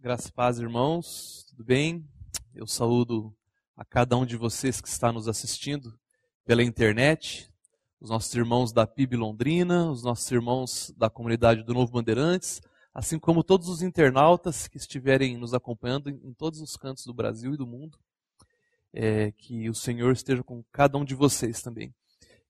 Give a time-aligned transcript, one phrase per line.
[0.00, 1.44] Graças paz, irmãos.
[1.48, 2.08] Tudo bem?
[2.54, 3.34] Eu saúdo
[3.76, 5.98] a cada um de vocês que está nos assistindo
[6.44, 7.52] pela internet,
[8.00, 12.62] os nossos irmãos da PIB Londrina, os nossos irmãos da comunidade do Novo Bandeirantes,
[12.94, 17.54] assim como todos os internautas que estiverem nos acompanhando em todos os cantos do Brasil
[17.54, 17.98] e do mundo.
[18.92, 21.92] É, que o Senhor esteja com cada um de vocês também.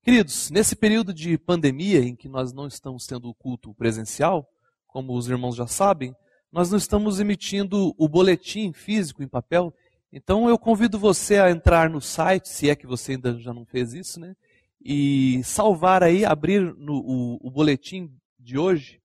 [0.03, 4.47] Queridos, nesse período de pandemia em que nós não estamos tendo o culto presencial,
[4.87, 6.15] como os irmãos já sabem,
[6.51, 9.73] nós não estamos emitindo o boletim físico em papel.
[10.13, 13.67] Então eu convido você a entrar no site, se é que você ainda já não
[13.67, 14.35] fez isso, né?
[14.81, 19.03] E salvar aí, abrir no, o, o boletim de hoje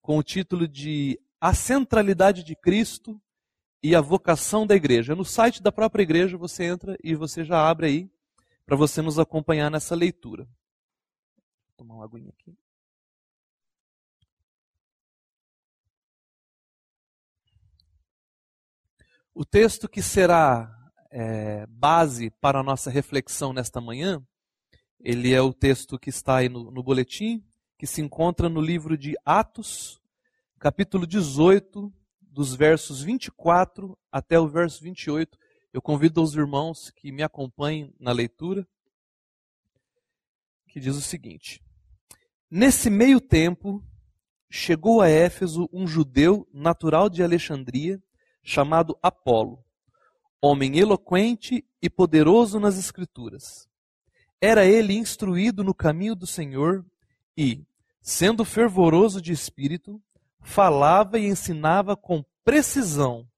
[0.00, 3.20] com o título de A Centralidade de Cristo
[3.82, 5.14] e a Vocação da Igreja.
[5.14, 8.10] No site da própria igreja você entra e você já abre aí
[8.66, 10.44] para você nos acompanhar nessa leitura.
[10.44, 12.56] Vou tomar uma aguinha aqui.
[19.34, 20.70] O texto que será
[21.10, 24.22] é, base para a nossa reflexão nesta manhã,
[25.00, 27.42] ele é o texto que está aí no, no boletim,
[27.78, 29.98] que se encontra no livro de Atos,
[30.58, 31.90] capítulo 18,
[32.20, 35.38] dos versos 24 até o verso 28.
[35.72, 38.68] Eu convido os irmãos que me acompanhem na leitura,
[40.68, 41.62] que diz o seguinte:
[42.50, 43.82] Nesse meio tempo,
[44.50, 47.98] chegou a Éfeso um judeu natural de Alexandria,
[48.42, 49.64] chamado Apolo,
[50.40, 53.68] homem eloquente e poderoso nas Escrituras.
[54.40, 56.84] Era ele instruído no caminho do Senhor
[57.36, 57.64] e,
[58.00, 60.02] sendo fervoroso de espírito,
[60.40, 63.28] falava e ensinava com precisão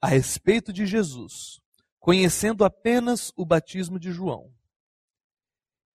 [0.00, 1.60] a respeito de Jesus,
[1.98, 4.52] conhecendo apenas o batismo de João.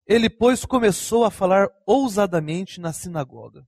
[0.08, 3.68] Ele, pois, começou a falar ousadamente na sinagoga.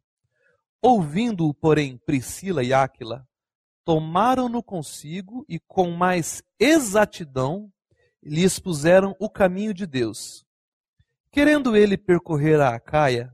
[0.82, 3.28] Ouvindo-o, porém, Priscila e Áquila,
[3.88, 7.72] tomaram-no consigo e com mais exatidão
[8.22, 10.46] lhe expuseram o caminho de Deus.
[11.32, 13.32] Querendo ele percorrer a Acaia,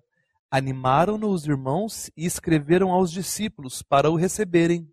[0.52, 4.88] animaram-no os irmãos e escreveram aos discípulos para o receberem.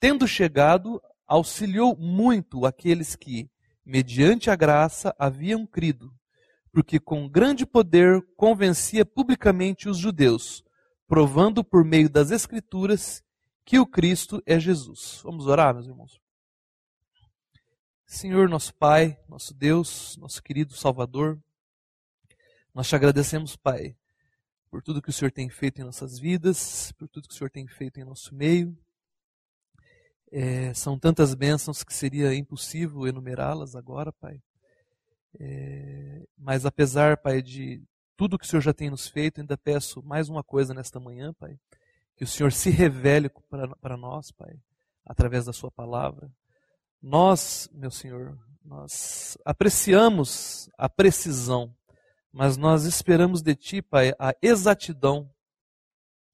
[0.00, 3.48] Tendo chegado, auxiliou muito aqueles que,
[3.86, 6.12] mediante a graça, haviam crido,
[6.72, 10.64] porque com grande poder convencia publicamente os judeus,
[11.06, 13.22] provando por meio das Escrituras
[13.64, 15.20] que o Cristo é Jesus.
[15.22, 16.20] Vamos orar, meus irmãos?
[18.06, 21.42] Senhor, nosso Pai, nosso Deus, nosso querido Salvador,
[22.74, 23.96] nós te agradecemos, Pai,
[24.70, 27.50] por tudo que o Senhor tem feito em nossas vidas, por tudo que o Senhor
[27.50, 28.76] tem feito em nosso meio.
[30.30, 34.42] É, são tantas bênçãos que seria impossível enumerá-las agora, Pai.
[35.40, 37.82] É, mas apesar, Pai, de
[38.16, 41.32] tudo que o Senhor já tem nos feito, ainda peço mais uma coisa nesta manhã,
[41.32, 41.58] Pai
[42.16, 43.30] que o Senhor se revele
[43.80, 44.54] para nós, Pai,
[45.04, 46.30] através da Sua palavra.
[47.02, 51.74] Nós, meu Senhor, nós apreciamos a precisão,
[52.32, 55.30] mas nós esperamos de Ti, Pai, a exatidão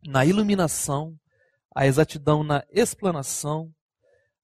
[0.06, 1.18] na iluminação,
[1.74, 3.72] a exatidão na explanação,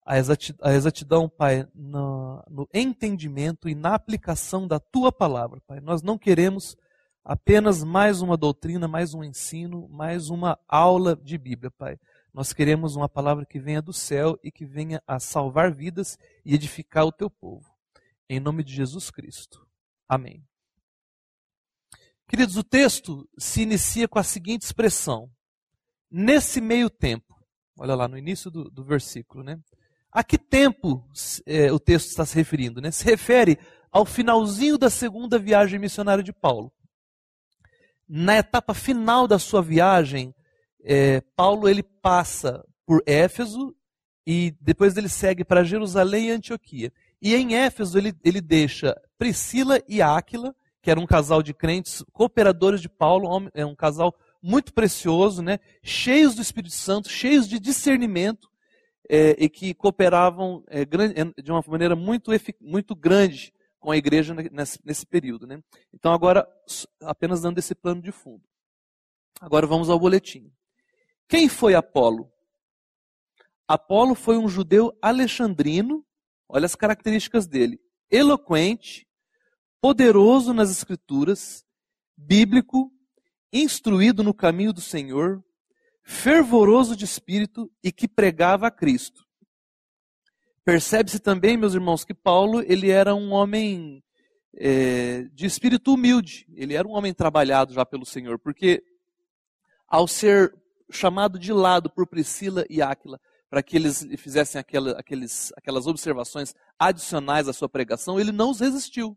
[0.04, 5.80] a exatidão, Pai, no, no entendimento e na aplicação da Tua palavra, Pai.
[5.80, 6.76] Nós não queremos
[7.26, 11.98] apenas mais uma doutrina, mais um ensino, mais uma aula de Bíblia, Pai.
[12.32, 16.54] Nós queremos uma palavra que venha do céu e que venha a salvar vidas e
[16.54, 17.69] edificar o teu povo.
[18.28, 19.66] Em nome de Jesus Cristo.
[20.09, 20.44] Amém.
[22.28, 25.28] Queridos, o texto se inicia com a seguinte expressão:
[26.09, 27.34] nesse meio tempo.
[27.76, 29.59] Olha lá no início do, do versículo, né?
[30.12, 31.04] A que tempo
[31.44, 32.81] é, o texto está se referindo?
[32.81, 32.91] Né?
[32.92, 33.59] Se refere
[33.91, 36.72] ao finalzinho da segunda viagem missionária de Paulo
[38.08, 40.34] na etapa final da sua viagem,
[40.84, 43.74] é, Paulo ele passa por Éfeso
[44.26, 46.92] e depois ele segue para Jerusalém e Antioquia.
[47.20, 52.04] E em Éfeso ele, ele deixa Priscila e Áquila, que era um casal de crentes,
[52.12, 55.58] cooperadores de Paulo, é um casal muito precioso, né?
[55.82, 58.48] cheios do Espírito Santo, cheios de discernimento,
[59.08, 62.30] é, e que cooperavam é, de uma maneira muito,
[62.60, 63.52] muito grande
[63.86, 65.47] com a igreja nesse, nesse período.
[65.47, 65.62] Né?
[65.94, 66.44] Então, agora,
[67.03, 68.42] apenas dando esse plano de fundo.
[69.41, 70.53] Agora vamos ao boletim.
[71.28, 72.28] Quem foi Apolo?
[73.68, 76.04] Apolo foi um judeu alexandrino,
[76.48, 77.80] olha as características dele:
[78.10, 79.06] eloquente,
[79.80, 81.65] poderoso nas escrituras,
[82.16, 82.91] bíblico,
[83.53, 85.44] instruído no caminho do Senhor,
[86.03, 89.25] fervoroso de espírito e que pregava a Cristo.
[90.66, 94.03] Percebe-se também, meus irmãos, que Paulo ele era um homem
[94.57, 96.45] é, de espírito humilde.
[96.57, 98.83] Ele era um homem trabalhado já pelo Senhor, porque
[99.86, 100.53] ao ser
[100.91, 106.53] chamado de lado por Priscila e Áquila para que eles fizessem aquela, aqueles, aquelas observações
[106.77, 109.16] adicionais à sua pregação, ele não os resistiu.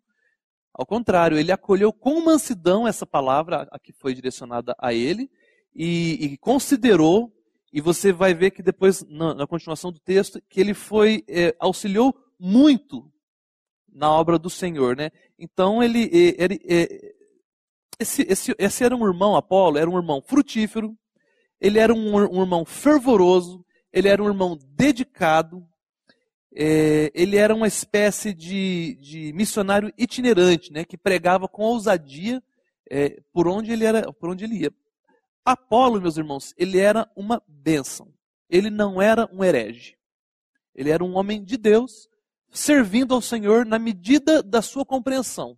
[0.71, 5.31] Ao contrário, ele acolheu com mansidão essa palavra a que foi direcionada a ele
[5.75, 7.33] e, e considerou,
[7.71, 11.55] e você vai ver que depois, na, na continuação do texto, que ele foi, é,
[11.59, 13.11] auxiliou muito
[13.91, 14.95] na obra do Senhor.
[14.95, 15.11] Né?
[15.37, 17.15] Então, ele, ele, ele
[17.99, 20.97] esse, esse, esse, era um irmão, Apolo, era um irmão frutífero,
[21.59, 25.67] ele era um, um irmão fervoroso, ele era um irmão dedicado,
[26.55, 32.41] é, ele era uma espécie de, de, missionário itinerante, né, que pregava com ousadia
[32.89, 34.73] é, por, onde ele era, por onde ele ia.
[35.51, 38.13] Apolo, meus irmãos, ele era uma bênção.
[38.49, 39.97] Ele não era um herege.
[40.75, 42.07] Ele era um homem de Deus,
[42.51, 45.57] servindo ao Senhor na medida da sua compreensão.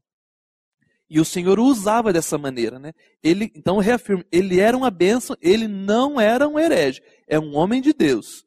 [1.10, 2.94] E o Senhor o usava dessa maneira, né?
[3.22, 7.82] Ele, então reafirmo, ele era uma bênção, ele não era um herege, é um homem
[7.82, 8.46] de Deus.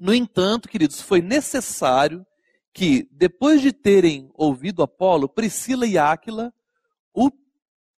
[0.00, 2.26] No entanto, queridos, foi necessário
[2.72, 6.54] que, depois de terem ouvido Apolo, Priscila e Áquila
[7.12, 7.30] o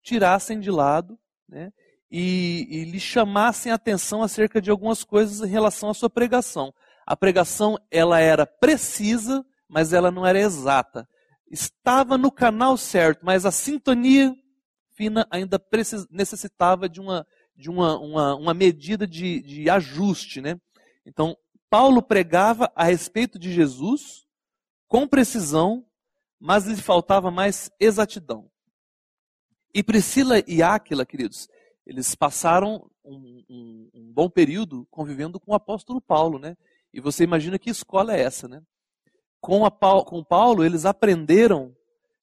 [0.03, 1.17] tirassem de lado,
[1.49, 1.73] né?
[2.10, 6.74] E, e lhe chamassem a atenção acerca de algumas coisas em relação à sua pregação.
[7.06, 11.06] A pregação, ela era precisa, mas ela não era exata
[11.50, 14.34] estava no canal certo, mas a sintonia
[14.94, 17.26] fina ainda precis, necessitava de uma,
[17.56, 20.40] de uma, uma, uma medida de, de ajuste.
[20.40, 20.58] Né?
[21.04, 21.36] Então,
[21.68, 24.24] Paulo pregava a respeito de Jesus
[24.86, 25.84] com precisão,
[26.38, 28.48] mas lhe faltava mais exatidão.
[29.74, 31.48] E Priscila e Áquila, queridos,
[31.87, 36.56] eles passaram um, um, um, bom período convivendo com o apóstolo Paulo, né?
[36.93, 38.62] E você imagina que escola é essa, né?
[39.41, 41.75] com, a, com Paulo, eles aprenderam,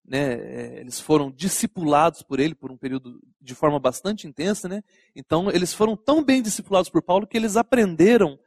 [0.05, 4.83] né, é, eles foram discipulados por ele por um período de forma bastante intensa, né?
[5.15, 8.39] Então, eles foram tão bem discipulados por Paulo que eles aprenderam,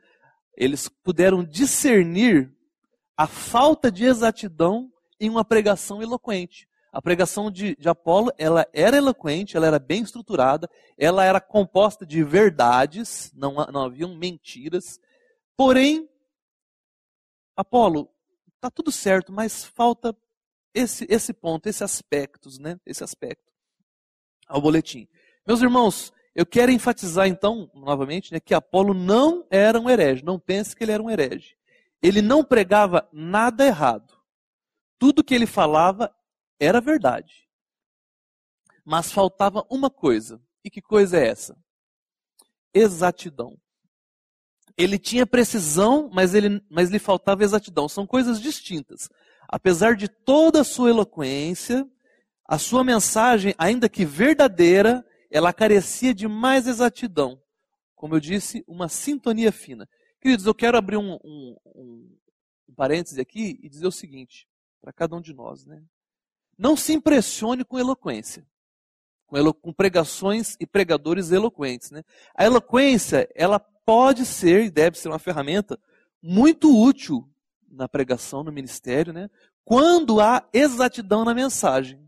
[0.56, 2.52] eles puderam discernir
[3.16, 6.68] a falta de exatidão em uma pregação eloquente.
[6.92, 12.04] A pregação de, de Apolo, ela era eloquente, ela era bem estruturada, ela era composta
[12.04, 14.98] de verdades, não, não haviam mentiras.
[15.56, 16.08] Porém,
[17.56, 18.10] Apolo,
[18.60, 20.14] Está tudo certo, mas falta
[20.74, 22.78] esse, esse ponto, esse aspectos, né?
[22.84, 23.50] Esse aspecto
[24.46, 25.08] ao boletim.
[25.46, 30.22] Meus irmãos, eu quero enfatizar então, novamente, né, que Apolo não era um herege.
[30.22, 31.56] Não pense que ele era um herege.
[32.02, 34.12] Ele não pregava nada errado.
[34.98, 36.14] Tudo que ele falava
[36.60, 37.48] era verdade.
[38.84, 40.40] Mas faltava uma coisa.
[40.62, 41.56] E que coisa é essa?
[42.72, 43.58] Exatidão.
[44.76, 47.88] Ele tinha precisão, mas, ele, mas lhe faltava exatidão.
[47.88, 49.08] São coisas distintas.
[49.48, 51.88] Apesar de toda a sua eloquência,
[52.44, 57.40] a sua mensagem, ainda que verdadeira, ela carecia de mais exatidão.
[57.94, 59.88] Como eu disse, uma sintonia fina.
[60.20, 62.18] Queridos, eu quero abrir um, um, um,
[62.68, 64.48] um parêntese aqui e dizer o seguinte,
[64.80, 65.66] para cada um de nós.
[65.66, 65.82] Né?
[66.60, 68.46] Não se impressione com eloquência,
[69.26, 71.90] com, elo, com pregações e pregadores eloquentes.
[71.90, 72.02] Né?
[72.34, 75.80] A eloquência, ela pode ser e deve ser uma ferramenta
[76.22, 77.26] muito útil
[77.66, 79.30] na pregação, no ministério, né?
[79.64, 82.06] quando há exatidão na mensagem.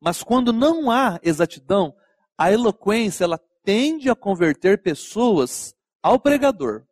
[0.00, 1.94] Mas quando não há exatidão,
[2.38, 6.86] a eloquência ela tende a converter pessoas ao pregador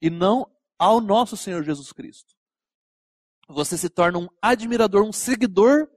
[0.00, 2.34] e não ao nosso Senhor Jesus Cristo.
[3.50, 5.90] Você se torna um admirador, um seguidor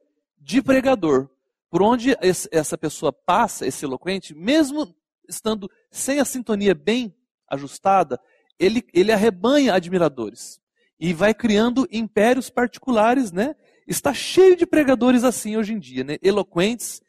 [0.45, 1.27] de pregador.
[1.71, 4.95] Por onde essa pessoa passa, esse eloquente, mesmo
[5.27, 7.13] estando sem a sintonia bem
[7.49, 8.19] ajustada,
[8.59, 10.61] ele, ele arrebanha admiradores
[10.99, 13.55] e vai criando impérios particulares, né?
[13.87, 16.17] Está cheio de pregadores assim hoje em dia, né?
[16.21, 17.01] Eloquentes,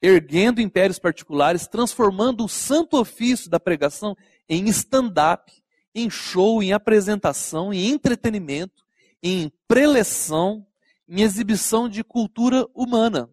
[0.00, 4.16] erguendo impérios particulares, transformando o santo ofício da pregação
[4.48, 5.52] em stand-up,
[5.94, 8.82] em show, em apresentação, em entretenimento,
[9.22, 10.66] em preleção,
[11.08, 13.30] em exibição de cultura humana.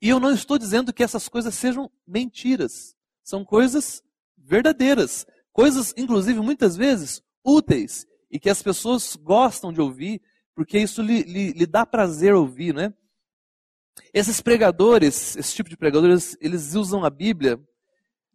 [0.00, 2.94] E eu não estou dizendo que essas coisas sejam mentiras.
[3.22, 4.02] São coisas
[4.36, 10.22] verdadeiras, coisas, inclusive, muitas vezes úteis e que as pessoas gostam de ouvir,
[10.54, 12.92] porque isso lhe, lhe, lhe dá prazer ouvir, né?
[14.12, 17.58] Esses pregadores, esse tipo de pregadores, eles usam a Bíblia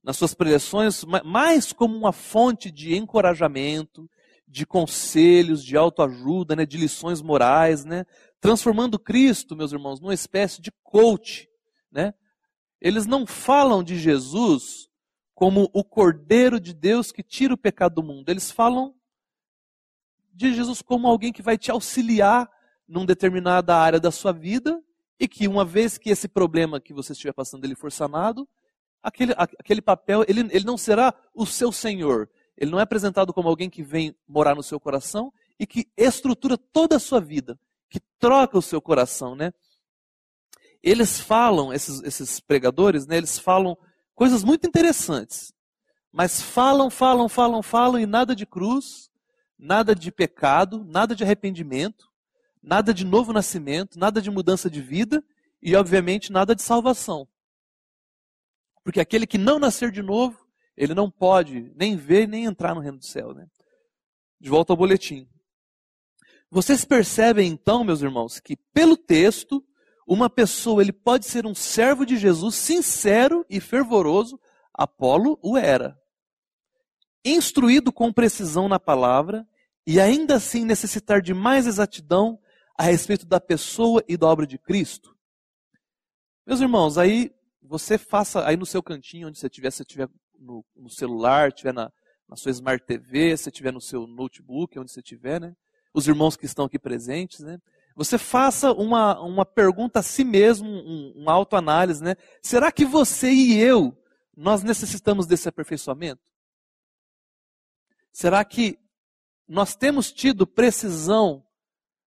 [0.04, 4.10] nas suas preleções mais como uma fonte de encorajamento,
[4.52, 8.06] de conselhos, de autoajuda, né, de lições morais, né,
[8.42, 11.50] transformando Cristo, meus irmãos, numa espécie de coach,
[11.90, 12.14] né?
[12.82, 14.90] Eles não falam de Jesus
[15.34, 18.28] como o Cordeiro de Deus que tira o pecado do mundo.
[18.30, 18.94] Eles falam
[20.34, 22.50] de Jesus como alguém que vai te auxiliar
[22.88, 24.84] numa determinada área da sua vida
[25.20, 28.48] e que uma vez que esse problema que você estiver passando ele for sanado,
[29.04, 32.28] aquele, aquele papel, ele, ele não será o seu Senhor,
[32.62, 36.56] Ele não é apresentado como alguém que vem morar no seu coração e que estrutura
[36.56, 39.52] toda a sua vida, que troca o seu coração, né?
[40.84, 43.18] Eles falam, esses, esses pregadores, né?
[43.18, 43.76] Eles falam
[44.14, 45.52] coisas muito interessantes.
[46.12, 49.10] Mas falam, falam, falam, falam e nada de cruz,
[49.58, 52.12] nada de pecado, nada de arrependimento,
[52.62, 55.24] nada de novo nascimento, nada de mudança de vida
[55.60, 57.28] e, obviamente, nada de salvação.
[58.84, 60.41] Porque aquele que não nascer de novo,
[60.82, 63.36] ele não pode nem ver nem entrar no reino do céu.
[63.36, 63.46] Né?
[64.40, 65.30] De volta ao boletim.
[66.50, 69.64] Vocês percebem então, meus irmãos, que pelo texto,
[70.08, 74.40] uma pessoa ele pode ser um servo de Jesus sincero e fervoroso,
[74.74, 75.96] Apolo o era.
[77.24, 79.48] Instruído com precisão na palavra
[79.86, 82.40] e ainda assim necessitar de mais exatidão
[82.76, 85.16] a respeito da pessoa e da obra de Cristo.
[86.48, 90.10] Meus irmãos, aí você faça aí no seu cantinho, onde você estiver, se estiver
[90.42, 91.92] no, no, celular, estiver na,
[92.28, 95.56] na sua Smart TV, se estiver no seu notebook, onde você estiver, né?
[95.94, 97.60] Os irmãos que estão aqui presentes, né?
[97.96, 102.16] Você faça uma, uma pergunta a si mesmo, um, um autoanálise, né?
[102.42, 103.96] Será que você e eu,
[104.36, 106.22] nós necessitamos desse aperfeiçoamento?
[108.12, 108.80] Será que
[109.48, 111.46] nós temos tido precisão,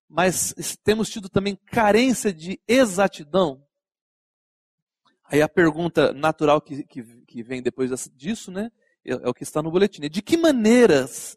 [0.09, 3.63] mas temos tido também carência de exatidão?
[5.25, 7.03] Aí a pergunta natural que, que,
[7.35, 8.71] que vem depois disso, né?
[9.05, 10.03] É, é, o que está no boletim.
[10.03, 11.37] De que maneiras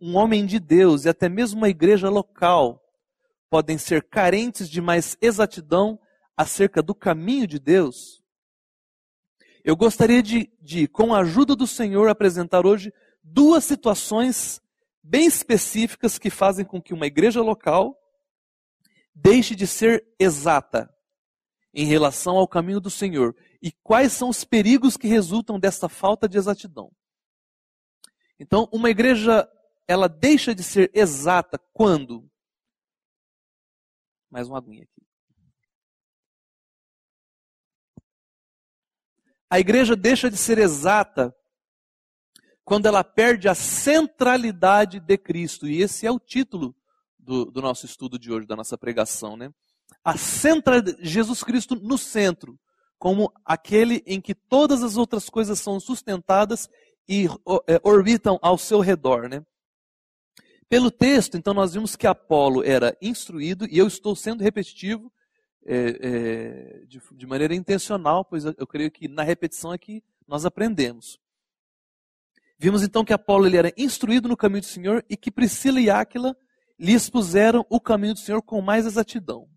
[0.00, 2.80] um homem de Deus e até mesmo uma igreja local
[3.50, 5.98] podem ser carentes de mais exatidão
[6.36, 8.22] acerca do caminho de Deus?
[9.64, 14.60] Eu gostaria de, de, com a ajuda do Senhor, apresentar hoje duas situações
[15.02, 17.98] bem específicas que fazem com que uma igreja local
[19.12, 20.88] deixe de ser exata
[21.74, 26.28] em relação ao caminho do Senhor e quais são os perigos que resultam dessa falta
[26.28, 26.92] de exatidão.
[28.38, 29.48] Então, uma igreja
[29.86, 32.30] ela deixa de ser exata quando
[34.30, 35.06] mais uma aguinha aqui.
[39.50, 41.36] A igreja deixa de ser exata
[42.64, 45.68] quando ela perde a centralidade de Cristo.
[45.68, 46.74] E esse é o título
[47.18, 49.52] do, do nosso estudo de hoje, da nossa pregação, né?
[50.04, 52.58] A centra, Jesus Cristo no centro,
[52.98, 56.68] como aquele em que todas as outras coisas são sustentadas
[57.08, 57.26] e
[57.66, 59.44] é, orbitam ao seu redor, né?
[60.68, 65.12] Pelo texto, então, nós vimos que Apolo era instruído, e eu estou sendo repetitivo
[65.66, 70.02] é, é, de, de, maneira intencional, pois eu, eu creio que na repetição é que
[70.26, 71.20] nós aprendemos.
[72.58, 75.90] Vimos então que Apolo ele era instruído no caminho do Senhor e que Priscila e
[75.90, 76.34] Áquila
[76.78, 79.48] lhe expuseram o caminho do Senhor com mais exatidão.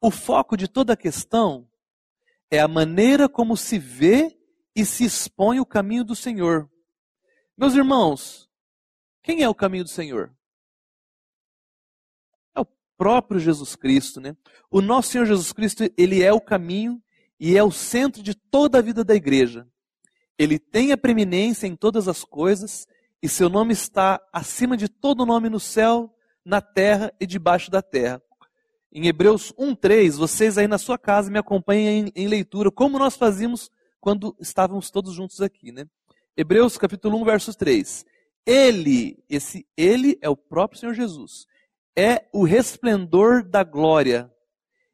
[0.00, 1.68] O foco de toda a questão
[2.50, 4.38] é a maneira como se vê
[4.74, 6.70] e se expõe o caminho do Senhor.
[7.56, 8.48] Meus irmãos,
[9.22, 10.32] quem é o caminho do Senhor?
[12.54, 14.36] É o próprio Jesus Cristo, né?
[14.70, 17.02] O nosso Senhor Jesus Cristo, ele é o caminho
[17.40, 19.66] e é o centro de toda a vida da igreja.
[20.38, 22.86] Ele tem a preeminência em todas as coisas
[23.20, 26.14] e seu nome está acima de todo nome no céu,
[26.44, 28.22] na terra e debaixo da terra
[28.92, 33.16] em Hebreus 1,3, vocês aí na sua casa me acompanhem em, em, leitura, como nós
[33.16, 35.84] fazíamos quando estávamos todos juntos aqui, né?
[36.36, 38.06] Hebreus capítulo 1, verso 3.
[38.46, 41.46] Ele, esse ele é o próprio Senhor Jesus,
[41.96, 44.32] é o resplendor da glória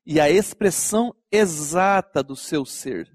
[0.05, 3.13] e a expressão exata do seu ser.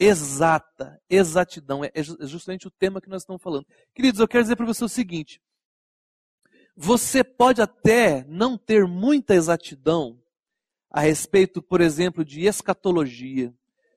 [0.00, 3.66] Exata, exatidão, é, é justamente o tema que nós estamos falando.
[3.92, 5.42] Queridos, eu quero dizer para você o seguinte:
[6.80, 10.16] você pode até não ter muita exatidão
[10.88, 13.52] a respeito, por exemplo, de escatologia.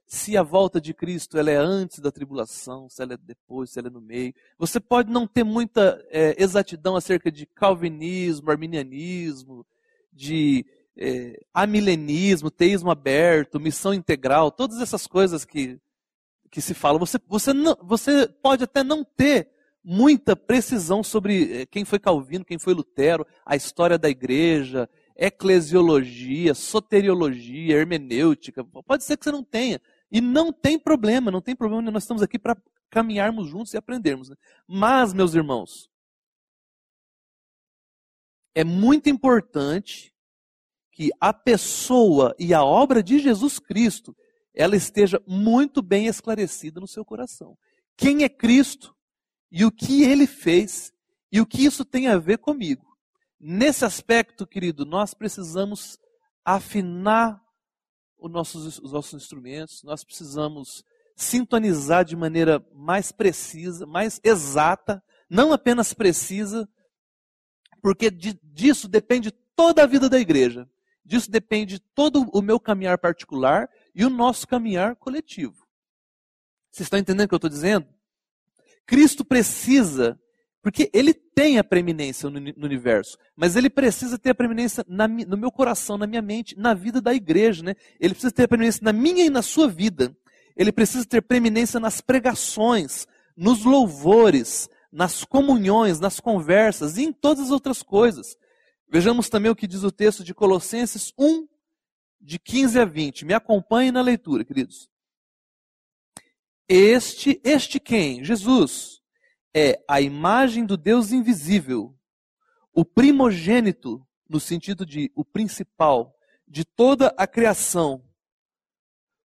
[0.07, 3.77] Se a volta de Cristo ela é antes da tribulação, se ela é depois, se
[3.77, 4.33] ela é no meio.
[4.57, 9.63] Você pode não ter muita é, exatidão acerca de calvinismo, arminianismo,
[10.11, 10.65] de
[10.97, 15.79] é, amilenismo, teísmo aberto, missão integral, todas essas coisas que,
[16.49, 16.97] que se falam.
[16.97, 17.51] Você, você,
[17.83, 19.51] você pode até não ter
[19.83, 26.53] muita precisão sobre eh, quem foi Calvino, quem foi Lutero, a história da igreja, eclesiologia,
[26.53, 28.63] soteriologia, hermenêutica.
[28.63, 29.81] Pode ser que você não tenha.
[30.11, 32.57] E não tem problema, não tem problema, nós estamos aqui para
[32.89, 34.29] caminharmos juntos e aprendermos.
[34.29, 34.35] Né?
[34.67, 35.89] Mas, meus irmãos,
[38.53, 40.13] é muito importante
[40.91, 44.15] que a pessoa e a obra de Jesus Cristo
[44.53, 47.57] ela esteja muito bem esclarecida no seu coração.
[47.95, 48.93] Quem é Cristo?
[49.51, 50.93] E o que ele fez
[51.31, 52.97] e o que isso tem a ver comigo.
[53.39, 55.97] Nesse aspecto, querido, nós precisamos
[56.45, 57.41] afinar
[58.17, 60.83] os nossos, os nossos instrumentos, nós precisamos
[61.15, 66.67] sintonizar de maneira mais precisa, mais exata não apenas precisa,
[67.81, 70.69] porque de, disso depende toda a vida da igreja.
[71.05, 75.65] Disso depende todo o meu caminhar particular e o nosso caminhar coletivo.
[76.69, 77.87] Vocês estão entendendo o que eu estou dizendo?
[78.85, 80.19] Cristo precisa,
[80.61, 85.37] porque ele tem a preeminência no, universo, mas ele precisa ter a preeminência na, no
[85.37, 87.63] meu coração, na minha mente, na vida da igreja.
[87.63, 87.75] Né?
[87.99, 90.15] Ele precisa ter a preeminência na minha e na sua vida.
[90.55, 97.45] Ele precisa ter preeminência nas pregações, nos louvores, nas comunhões, nas conversas e em todas
[97.45, 98.37] as outras coisas.
[98.91, 101.47] Vejamos também o que diz o texto de Colossenses 1,
[102.19, 103.25] de 15 a 20.
[103.25, 104.90] Me acompanhe na leitura, queridos.
[106.73, 108.23] Este, este quem?
[108.23, 109.01] Jesus
[109.53, 111.93] é a imagem do Deus invisível,
[112.73, 116.15] o primogênito, no sentido de o principal,
[116.47, 118.01] de toda a criação.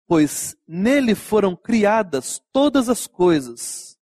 [0.06, 3.98] Pois nele foram criadas todas as coisas,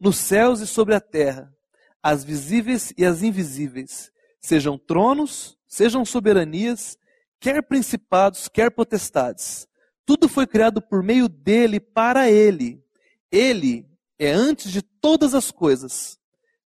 [0.00, 1.54] nos céus e sobre a terra,
[2.02, 4.10] as visíveis e as invisíveis
[4.40, 6.98] sejam tronos, sejam soberanias,
[7.38, 9.68] quer principados, quer potestades.
[10.06, 12.82] Tudo foi criado por meio dele, para ele.
[13.30, 13.86] Ele
[14.18, 16.18] é antes de todas as coisas.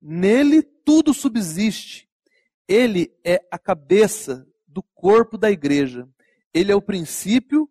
[0.02, 2.08] Nele tudo subsiste.
[2.68, 6.08] Ele é a cabeça do corpo da igreja.
[6.54, 7.70] Ele é o princípio,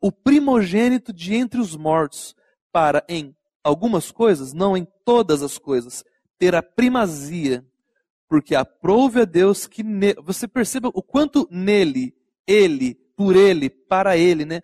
[0.00, 2.34] o primogênito de entre os mortos,
[2.72, 6.02] para em algumas coisas, não em todas as coisas,
[6.38, 7.64] ter a primazia
[8.32, 10.14] porque aprove a Deus que ne...
[10.14, 12.16] você perceba o quanto nele,
[12.46, 14.62] ele, por ele, para ele, né?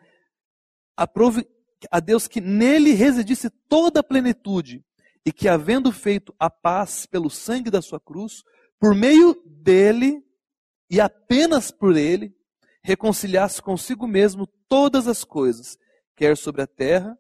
[0.99, 1.47] Aprove
[1.91, 4.85] a Deus que nele residisse toda a plenitude
[5.25, 8.43] e que havendo feito a paz pelo sangue da sua cruz,
[8.81, 10.23] por meio dele
[10.91, 12.35] e apenas por ele,
[12.83, 15.77] reconciliasse consigo mesmo todas as coisas,
[16.17, 17.17] quer sobre a terra,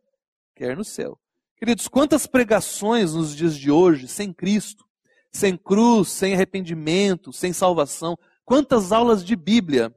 [0.56, 1.18] quer no céu.
[1.56, 4.88] Queridos, quantas pregações nos dias de hoje sem Cristo
[5.30, 8.18] sem cruz, sem arrependimento, sem salvação.
[8.44, 9.94] Quantas aulas de Bíblia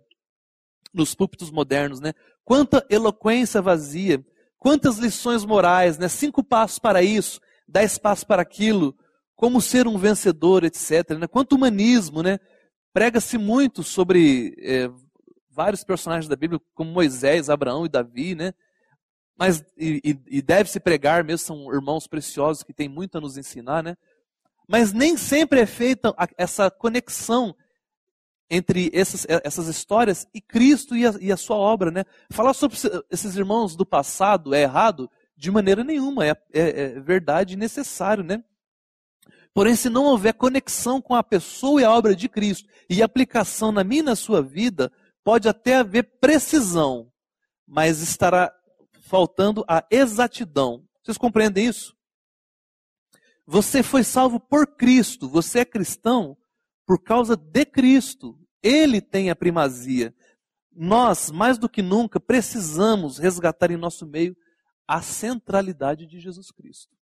[0.93, 2.13] nos púlpitos modernos, né?
[2.43, 4.23] Quanta eloquência vazia,
[4.57, 6.07] quantas lições morais, né?
[6.07, 8.95] Cinco passos para isso, dez passos para aquilo,
[9.35, 11.17] como ser um vencedor, etc.
[11.17, 11.27] Né?
[11.27, 12.39] Quanto humanismo, né?
[12.93, 14.89] Prega-se muito sobre é,
[15.49, 18.53] vários personagens da Bíblia, como Moisés, Abraão e Davi, né?
[19.37, 23.81] Mas, e, e deve-se pregar mesmo, são irmãos preciosos que têm muito a nos ensinar,
[23.81, 23.95] né?
[24.67, 27.55] Mas nem sempre é feita essa conexão
[28.53, 31.89] entre essas, essas histórias e Cristo e a, e a, sua obra.
[31.89, 32.03] Né?
[32.29, 32.77] Falar sobre
[33.09, 35.09] esses irmãos do passado é errado?
[35.37, 38.25] De maneira nenhuma, é, é, é verdade e necessário.
[38.25, 38.43] Né?
[39.53, 43.71] Porém, se não houver conexão com a pessoa e a obra de Cristo e aplicação
[43.71, 44.91] na minha e na sua vida,
[45.23, 47.09] pode até haver precisão,
[47.65, 48.53] mas estará
[48.99, 50.83] faltando a exatidão.
[51.01, 51.95] Vocês compreendem isso?
[53.47, 56.37] Você foi salvo por Cristo, você é cristão
[56.85, 58.37] por causa de Cristo.
[58.61, 60.13] Ele tem a primazia.
[60.71, 64.35] Nós, mais do que nunca, precisamos resgatar em nosso meio
[64.87, 66.95] a centralidade de Jesus Cristo.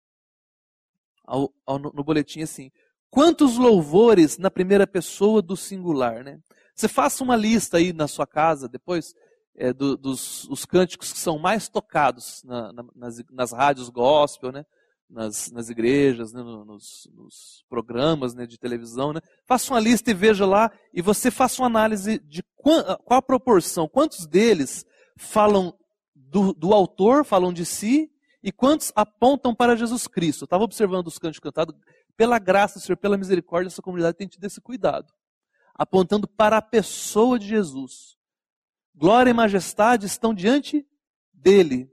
[1.24, 2.70] Ao, ao, no boletim assim,
[3.10, 6.40] quantos louvores na primeira pessoa do singular, né?
[6.74, 9.14] Você faça uma lista aí na sua casa depois
[9.54, 14.50] é, do, dos os cânticos que são mais tocados na, na, nas, nas rádios gospel,
[14.50, 14.64] né?
[15.10, 19.12] Nas, nas igrejas, né, nos, nos, programas né, de televisão.
[19.12, 19.20] Né?
[19.44, 23.22] Faça uma lista e veja lá, e você faça uma análise de qual, qual a
[23.22, 24.84] proporção, quantos deles
[25.16, 25.76] falam
[26.14, 28.10] do, do, autor, falam de si,
[28.42, 30.42] e quantos apontam para Jesus Cristo.
[30.42, 31.74] Eu estava observando os cantos cantados,
[32.16, 35.12] pela graça do Senhor, pela misericórdia, essa comunidade tem tido esse cuidado,
[35.74, 38.16] apontando para a pessoa de Jesus.
[38.94, 40.86] Glória e majestade estão diante
[41.32, 41.90] dele.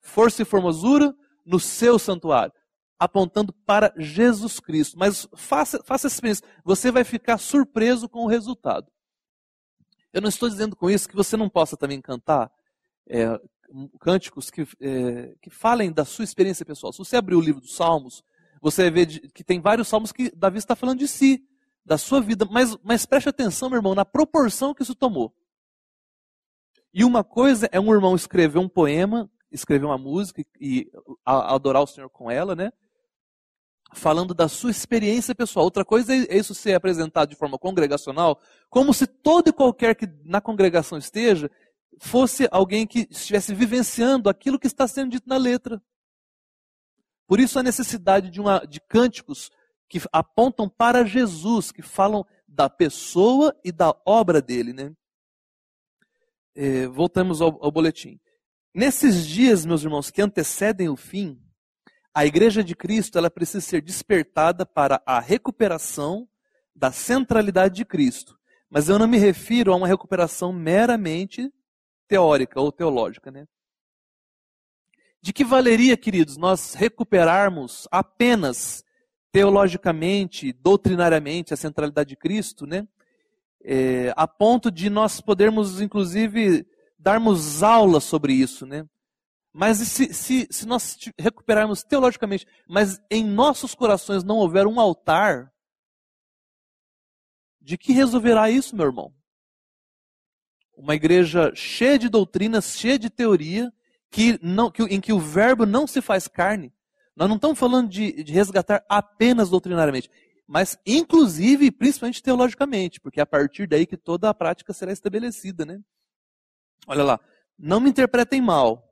[0.00, 2.52] Força e formosura no seu santuário,
[2.98, 4.98] apontando para Jesus Cristo.
[4.98, 8.90] Mas faça, faça essa experiência, você vai ficar surpreso com o resultado.
[10.12, 12.50] Eu não estou dizendo com isso que você não possa também cantar
[13.08, 13.38] é,
[14.00, 16.92] cânticos que, é, que falem da sua experiência pessoal.
[16.92, 18.22] Se você abrir o livro dos Salmos,
[18.60, 21.46] você vai ver que tem vários salmos que Davi está falando de si,
[21.84, 22.46] da sua vida.
[22.50, 25.34] Mas, mas preste atenção, meu irmão, na proporção que isso tomou.
[26.92, 30.90] E uma coisa é um irmão escrever um poema escrever uma música e
[31.24, 32.72] adorar o Senhor com ela, né?
[33.94, 35.64] Falando da sua experiência pessoal.
[35.64, 40.08] Outra coisa é isso ser apresentado de forma congregacional, como se todo e qualquer que
[40.24, 41.50] na congregação esteja
[41.98, 45.80] fosse alguém que estivesse vivenciando aquilo que está sendo dito na letra.
[47.26, 49.50] Por isso a necessidade de, uma, de cânticos
[49.88, 54.72] que apontam para Jesus, que falam da pessoa e da obra dele.
[54.72, 54.92] Né?
[56.54, 58.18] É, voltamos ao, ao boletim.
[58.74, 61.40] Nesses dias, meus irmãos, que antecedem o fim,
[62.16, 66.28] A igreja de Cristo, ela precisa ser despertada para a recuperação
[66.72, 68.38] da centralidade de Cristo.
[68.70, 71.52] Mas eu não me refiro a uma recuperação meramente
[72.06, 73.48] teórica ou teológica, né?
[75.20, 78.84] De que valeria, queridos, nós recuperarmos apenas
[79.32, 82.86] teologicamente, doutrinariamente a centralidade de Cristo, né?
[83.60, 86.64] É, a ponto de nós podermos, inclusive,
[87.04, 88.88] darmos aula sobre isso, né?
[89.52, 95.52] Mas se, se, se nós recuperarmos teologicamente, mas em nossos corações não houver um altar,
[97.60, 99.14] de que resolverá isso, meu irmão?
[100.76, 103.72] Uma igreja cheia de doutrinas, cheia de teoria,
[104.10, 106.72] que não, que, em que o verbo não se faz carne.
[107.14, 110.10] Nós não estamos falando de, de resgatar apenas doutrinariamente,
[110.46, 115.64] mas inclusive, principalmente teologicamente, porque é a partir daí que toda a prática será estabelecida,
[115.64, 115.80] né?
[116.86, 117.20] Olha lá,
[117.58, 118.88] não me interpretem mal.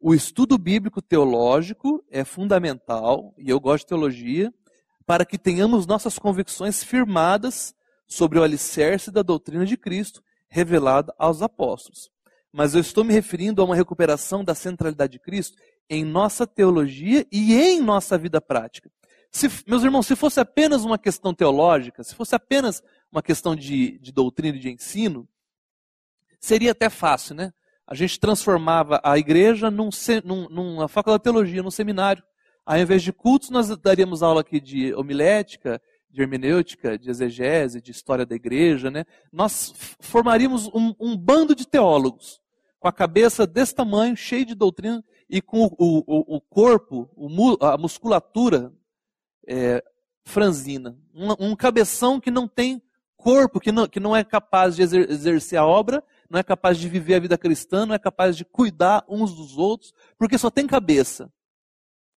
[0.00, 4.52] O estudo bíblico teológico é fundamental, e eu gosto de teologia,
[5.06, 7.74] para que tenhamos nossas convicções firmadas
[8.06, 12.14] sobre o alicerce da doutrina de Cristo revelada aos apóstolos
[12.54, 15.58] mas eu estou me referindo a uma recuperação da centralidade de Cristo
[15.90, 18.88] em nossa teologia e em nossa vida prática.
[19.32, 23.98] Se, meus irmãos, se fosse apenas uma questão teológica, se fosse apenas uma questão de,
[23.98, 25.28] de doutrina e de ensino,
[26.44, 27.52] seria até fácil, né?
[27.86, 29.88] A gente transformava a igreja num,
[30.24, 32.22] num, numa faculdade de teologia, num seminário.
[32.66, 35.80] Ao invés de cultos, nós daríamos aula aqui de homilética,
[36.10, 39.04] de hermenêutica, de exegese, de história da igreja, né?
[39.32, 42.40] Nós formaríamos um, um bando de teólogos
[42.78, 47.64] com a cabeça desse tamanho, cheio de doutrina, e com o, o, o corpo, o,
[47.64, 48.70] a musculatura
[49.48, 49.82] é,
[50.24, 50.96] franzina.
[51.14, 52.82] Um, um, cabeção que não tem
[53.16, 56.78] corpo, que não, que não é capaz de exer, exercer a obra, não é capaz
[56.78, 60.50] de viver a vida cristã, não é capaz de cuidar uns dos outros, porque só
[60.50, 61.30] tem cabeça.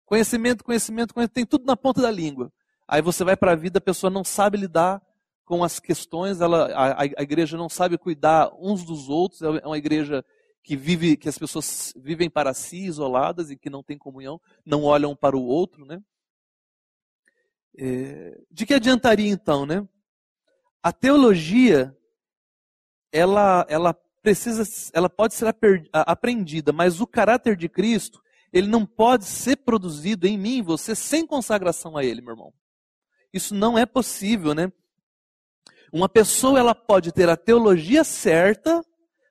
[0.05, 2.53] Conhecimento, conhecimento, conhecimento, tem tudo na ponta da língua.
[2.87, 5.03] Aí você vai para a vida, a pessoa não sabe lidar
[5.45, 9.79] com as questões, ela, a, a, igreja não sabe cuidar uns dos outros, é uma
[9.79, 10.25] igreja
[10.63, 14.83] que vive, que as pessoas vivem para si, isoladas e que não têm comunhão, não
[14.83, 16.03] olham para o outro, né?
[17.79, 19.87] É, de que adiantaria então, né?
[20.83, 21.97] A teologia,
[23.17, 25.47] ela, ela precisa, ela pode ser
[25.93, 31.27] aprendida, mas o caráter de Cristo, ele não pode ser produzido em mim, você, sem
[31.27, 32.53] consagração a Ele, meu irmão.
[33.33, 34.71] Isso não é possível, né?
[35.93, 38.85] Uma pessoa, ela pode ter a teologia certa,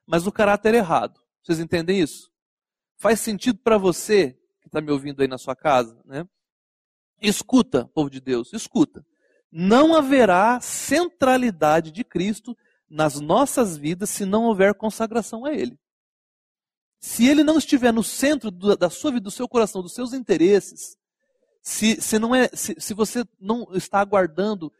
[0.05, 1.19] mas o caráter errado.
[1.43, 2.31] Vocês entendem isso?
[2.97, 6.27] Faz sentido para você que está me ouvindo aí na sua casa, né?
[7.21, 9.05] Escuta, povo de Deus, escuta.
[9.51, 12.57] Não haverá centralidade de Cristo
[12.95, 15.77] nas nossas vidas se não houver consagração a Ele.
[16.97, 20.97] Se Ele não estiver no centro da sua vida, do seu coração, dos seus interesses,
[21.61, 24.71] se, se, não é, se, se você não está aguardando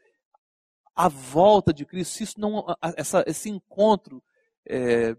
[0.94, 2.64] a volta de Cristo, se isso não,
[2.96, 4.22] essa, esse encontro
[4.66, 5.14] é,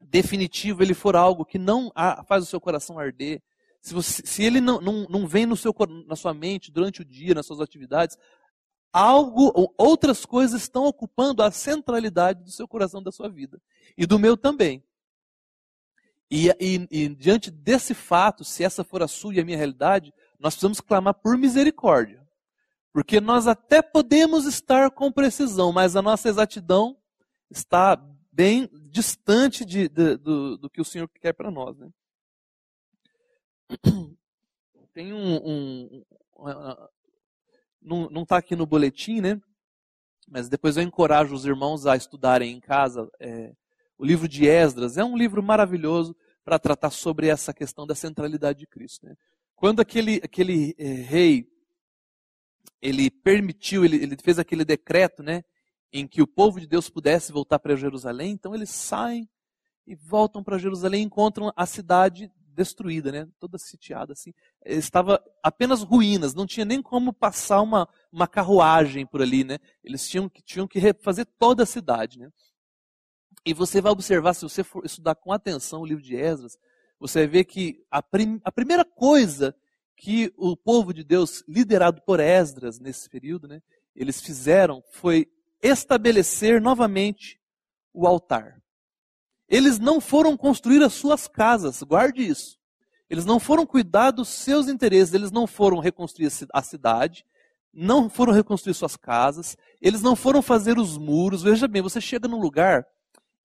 [0.00, 1.92] definitivo ele for algo que não
[2.26, 3.40] faz o seu coração arder,
[3.80, 5.72] se, você, se ele não, não, não vem no seu,
[6.04, 8.18] na sua mente durante o dia, nas suas atividades,
[8.92, 13.60] algo, outras coisas estão ocupando a centralidade do seu coração, da sua vida.
[13.96, 14.82] E do meu também.
[16.30, 20.12] E, e, e, diante desse fato, se essa for a sua e a minha realidade,
[20.38, 22.26] nós precisamos clamar por misericórdia.
[22.92, 26.96] Porque nós até podemos estar com precisão, mas a nossa exatidão
[27.50, 27.96] está
[28.32, 31.76] bem distante de, de, do, do, que o Senhor quer para nós.
[31.78, 31.90] Né?
[34.92, 35.36] Tem um.
[35.36, 36.04] um,
[37.88, 39.40] não está aqui no boletim, né?
[40.28, 43.54] Mas depois eu encorajo os irmãos a estudarem em casa é,
[43.96, 44.96] o livro de Esdras.
[44.96, 49.06] É um livro maravilhoso para tratar sobre essa questão da centralidade de Cristo.
[49.06, 49.14] Né?
[49.56, 51.46] Quando aquele, aquele é, rei
[52.80, 55.42] ele permitiu, ele, ele fez aquele decreto, né?
[55.92, 59.28] em que o povo de Deus pudesse voltar para Jerusalém, então eles saem
[59.86, 63.28] e voltam para Jerusalém e encontram a cidade destruída, né?
[63.38, 64.34] toda sitiada assim.
[64.64, 69.44] Estava apenas ruínas, não tinha nem como passar uma, uma carruagem por ali.
[69.44, 69.58] Né?
[69.82, 72.18] Eles tinham, tinham que refazer toda a cidade.
[72.18, 72.30] Né?
[73.46, 76.58] E você vai observar, se você for estudar com atenção o livro de Esdras,
[76.98, 79.54] você vai ver que a, prim, a primeira coisa
[79.96, 83.62] que o povo de Deus, liderado por Esdras nesse período, né,
[83.94, 85.28] eles fizeram foi
[85.62, 87.40] estabelecer novamente
[87.92, 88.60] o altar.
[89.48, 92.58] Eles não foram construir as suas casas, guarde isso.
[93.08, 97.24] Eles não foram cuidar dos seus interesses, eles não foram reconstruir a cidade,
[97.72, 101.42] não foram reconstruir suas casas, eles não foram fazer os muros.
[101.42, 102.86] Veja bem, você chega num lugar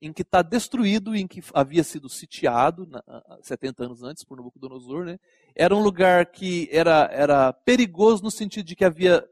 [0.01, 2.85] em que está destruído, em que havia sido sitiado
[3.41, 5.17] 70 anos antes por Nabucodonosor, né?
[5.55, 9.25] Era um lugar que era, era perigoso no sentido de que havia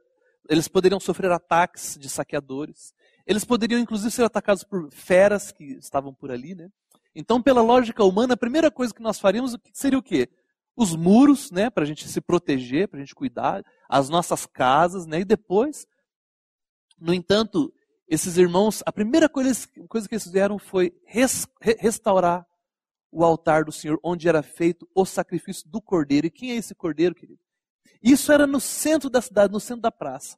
[0.50, 2.94] eles poderiam sofrer ataques de saqueadores.
[3.26, 6.70] Eles poderiam inclusive ser atacados por feras que estavam por ali, né?
[7.14, 10.30] Então, pela lógica humana, a primeira coisa que nós faríamos seria o quê?
[10.76, 15.06] Os muros, né, para a gente se proteger, para a gente cuidar, as nossas casas,
[15.06, 15.86] né, e depois,
[16.98, 17.74] no entanto,
[18.08, 22.46] esses irmãos, a primeira coisa, coisa que eles fizeram foi res, restaurar
[23.12, 26.28] o altar do Senhor, onde era feito o sacrifício do cordeiro.
[26.28, 27.40] E quem é esse cordeiro, querido?
[28.02, 30.38] Isso era no centro da cidade, no centro da praça.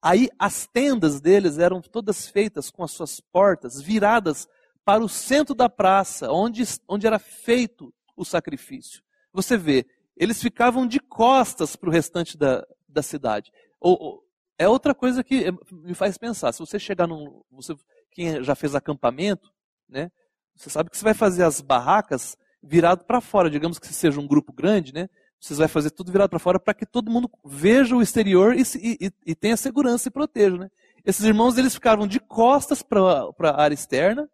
[0.00, 4.48] Aí as tendas deles eram todas feitas com as suas portas viradas
[4.84, 9.02] para o centro da praça, onde, onde era feito o sacrifício.
[9.32, 13.52] Você vê, eles ficavam de costas para o restante da, da cidade.
[13.80, 16.52] Ou, ou, é outra coisa que me faz pensar.
[16.52, 17.42] Se você chegar num.
[17.52, 17.76] Você,
[18.10, 19.52] quem já fez acampamento,
[19.88, 20.10] né?
[20.56, 23.48] Você sabe que você vai fazer as barracas virado para fora.
[23.48, 25.08] Digamos que seja um grupo grande, né?
[25.40, 28.62] Você vai fazer tudo virado para fora para que todo mundo veja o exterior e,
[28.76, 30.56] e, e, tenha segurança e proteja.
[30.56, 30.70] Né?
[31.04, 34.28] Esses irmãos eles ficavam de costas para a área externa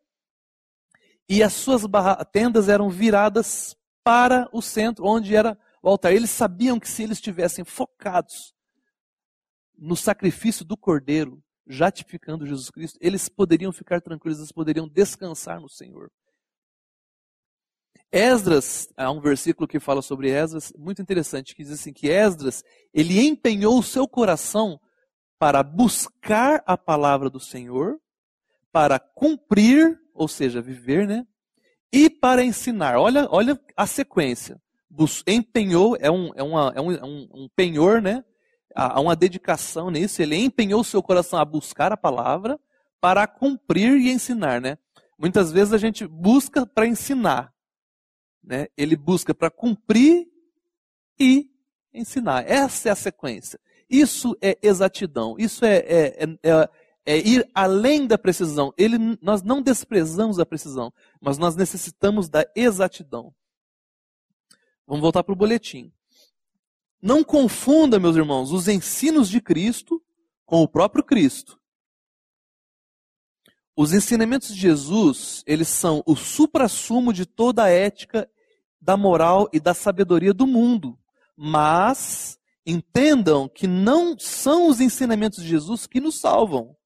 [1.29, 1.83] e as suas
[2.33, 6.13] tendas eram viradas para o centro, onde era o altar.
[6.13, 8.55] Eles sabiam que se eles estivessem focados
[9.77, 15.61] no sacrifício do cordeiro, já tipificando Jesus Cristo, eles poderiam ficar tranquilos, eles poderiam descansar
[15.61, 16.11] no Senhor.
[18.15, 22.63] Esdras, há um versículo que fala sobre Esdras, muito interessante, que diz assim, que Esdras,
[22.93, 24.81] ele empenhou o seu coração
[25.37, 27.99] para buscar a palavra do Senhor,
[28.71, 31.27] para cumprir, ou seja, viver, né?
[31.93, 32.97] E para ensinar.
[32.99, 34.63] Olha, olha a sequência.
[34.89, 38.25] Bus empenhou, é um, é, uma, é, um, é um, um penhor, né?
[38.77, 40.23] Há uma dedicação nisso.
[40.23, 42.61] Ele empenhou o seu coração a buscar a palavra
[43.01, 44.79] para cumprir e ensinar, né?
[45.19, 47.54] Muitas vezes a gente busca para ensinar,
[48.45, 50.29] né, ele busca para cumprir
[51.19, 51.51] e
[51.93, 52.49] ensinar.
[52.49, 53.59] Essa é a sequência.
[53.89, 55.37] Isso é exatidão.
[55.39, 56.69] Isso é, é, é, é,
[57.07, 58.73] é ir além da precisão.
[58.77, 63.35] Ele, nós não desprezamos a precisão, mas nós necessitamos da exatidão.
[64.87, 65.93] Vamos voltar para o boletim.
[67.01, 70.03] Não confunda, meus irmãos, os ensinos de Cristo
[70.45, 71.61] com o próprio Cristo.
[73.77, 78.31] Os ensinamentos de Jesus, eles são o suprassumo de toda a ética
[78.85, 80.99] da moral e da sabedoria do mundo.
[81.35, 86.77] Mas entendam que não são os ensinamentos de Jesus que nos salvam.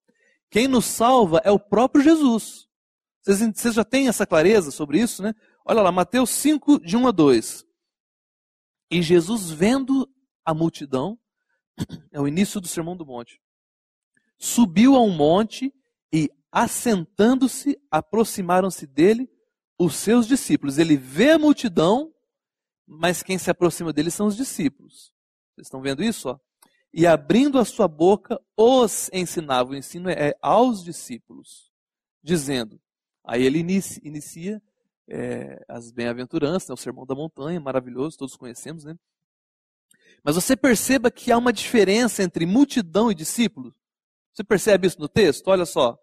[0.49, 2.69] Quem nos salva é o próprio Jesus.
[3.21, 5.35] Vocês, vocês já têm essa clareza sobre isso, né?
[5.65, 7.67] Olha lá, Mateus 5, de 1 a 2.
[8.91, 10.09] E Jesus, vendo
[10.45, 11.19] a multidão,
[12.11, 13.41] é o início do Sermão do Monte,
[14.39, 15.75] subiu a um monte
[16.13, 19.29] e, assentando-se, aproximaram-se dele
[19.79, 20.79] os seus discípulos.
[20.79, 22.13] Ele vê a multidão,
[22.87, 25.13] mas quem se aproxima dele são os discípulos.
[25.55, 26.29] Vocês estão vendo isso?
[26.29, 26.39] Ó?
[26.93, 29.71] E abrindo a sua boca, os ensinava.
[29.71, 31.71] O ensino é aos discípulos,
[32.23, 32.81] dizendo.
[33.25, 34.63] Aí ele inicia, inicia
[35.07, 38.99] é, as bem-aventuranças, né, o sermão da montanha, maravilhoso, todos conhecemos, né?
[40.25, 43.75] Mas você perceba que há uma diferença entre multidão e discípulos.
[44.33, 45.49] Você percebe isso no texto?
[45.49, 45.99] Olha só.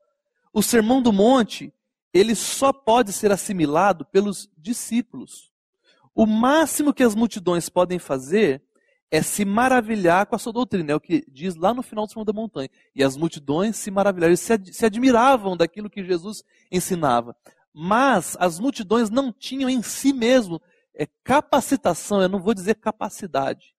[0.54, 1.74] O sermão do monte
[2.15, 5.51] ele só pode ser assimilado pelos discípulos.
[6.15, 8.63] O máximo que as multidões podem fazer
[9.12, 12.10] é se maravilhar com a sua doutrina, é o que diz lá no final do
[12.10, 12.69] Sermão da Montanha.
[12.95, 17.36] E as multidões se maravilharam, se, ad se admiravam daquilo que Jesus ensinava.
[17.73, 20.62] Mas as multidões não tinham em si mesmo
[20.93, 23.75] é, capacitação, eu não vou dizer capacidade,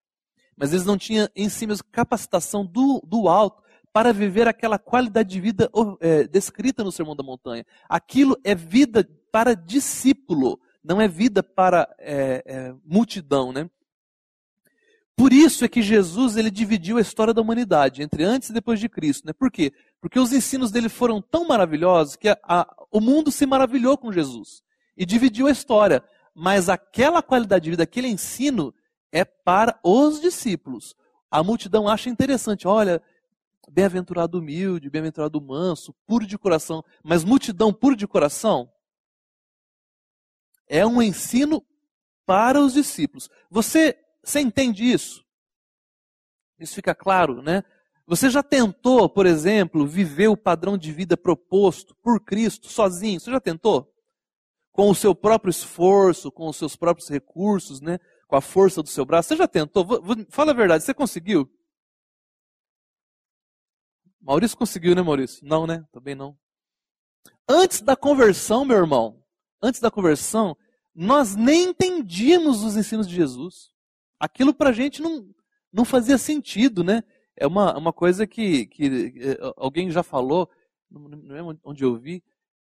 [0.55, 3.63] mas eles não tinham em si mesmo capacitação do, do alto
[3.97, 7.65] para viver aquela qualidade de vida é, descrita no Sermão da Montanha.
[7.89, 13.71] Aquilo é vida para discípulo, não é vida para é, é, multidão, né?
[15.17, 18.79] Por isso é que Jesus ele dividiu a história da humanidade entre antes e depois
[18.79, 19.33] de Cristo, né?
[19.33, 19.73] Por quê?
[19.99, 24.13] Porque os ensinos dele foram tão maravilhosos que a, a, o mundo se maravilhou com
[24.13, 24.63] Jesus
[24.95, 26.05] e dividiu a história.
[26.35, 28.75] Mas aquela qualidade de vida, aquele ensino
[29.11, 30.95] é para os discípulos.
[31.31, 33.03] A multidão acha interessante, olha,
[33.69, 38.71] Bem-aventurado humilde, bem-aventurado manso, puro de coração, mas multidão puro de coração
[40.69, 41.65] é um ensino
[42.25, 43.31] para os discípulos.
[43.51, 45.25] Você, você entende isso?
[46.59, 47.63] Isso fica claro, né?
[48.07, 53.21] Você já tentou, por exemplo, viver o padrão de vida proposto por Cristo sozinho?
[53.21, 53.93] Você já tentou?
[54.73, 57.99] Com o seu próprio esforço, com os seus próprios recursos, né?
[58.29, 59.29] Com a força do seu braço.
[59.29, 59.87] Você já tentou?
[60.29, 61.51] Fala a verdade, você conseguiu?
[64.27, 65.47] Maurício conseguiu, né, Maurício?
[65.47, 65.87] Não, né?
[65.93, 66.37] Também não.
[67.49, 69.23] Antes da conversão, meu irmão,
[69.63, 70.57] antes da conversão,
[70.93, 73.71] nós nem entendíamos os ensinos de Jesus.
[74.19, 75.29] Aquilo para a gente não,
[75.73, 77.05] não fazia sentido, né?
[77.37, 80.51] É uma, uma coisa que, que eh, alguém já falou,
[80.91, 82.21] não é onde eu vi,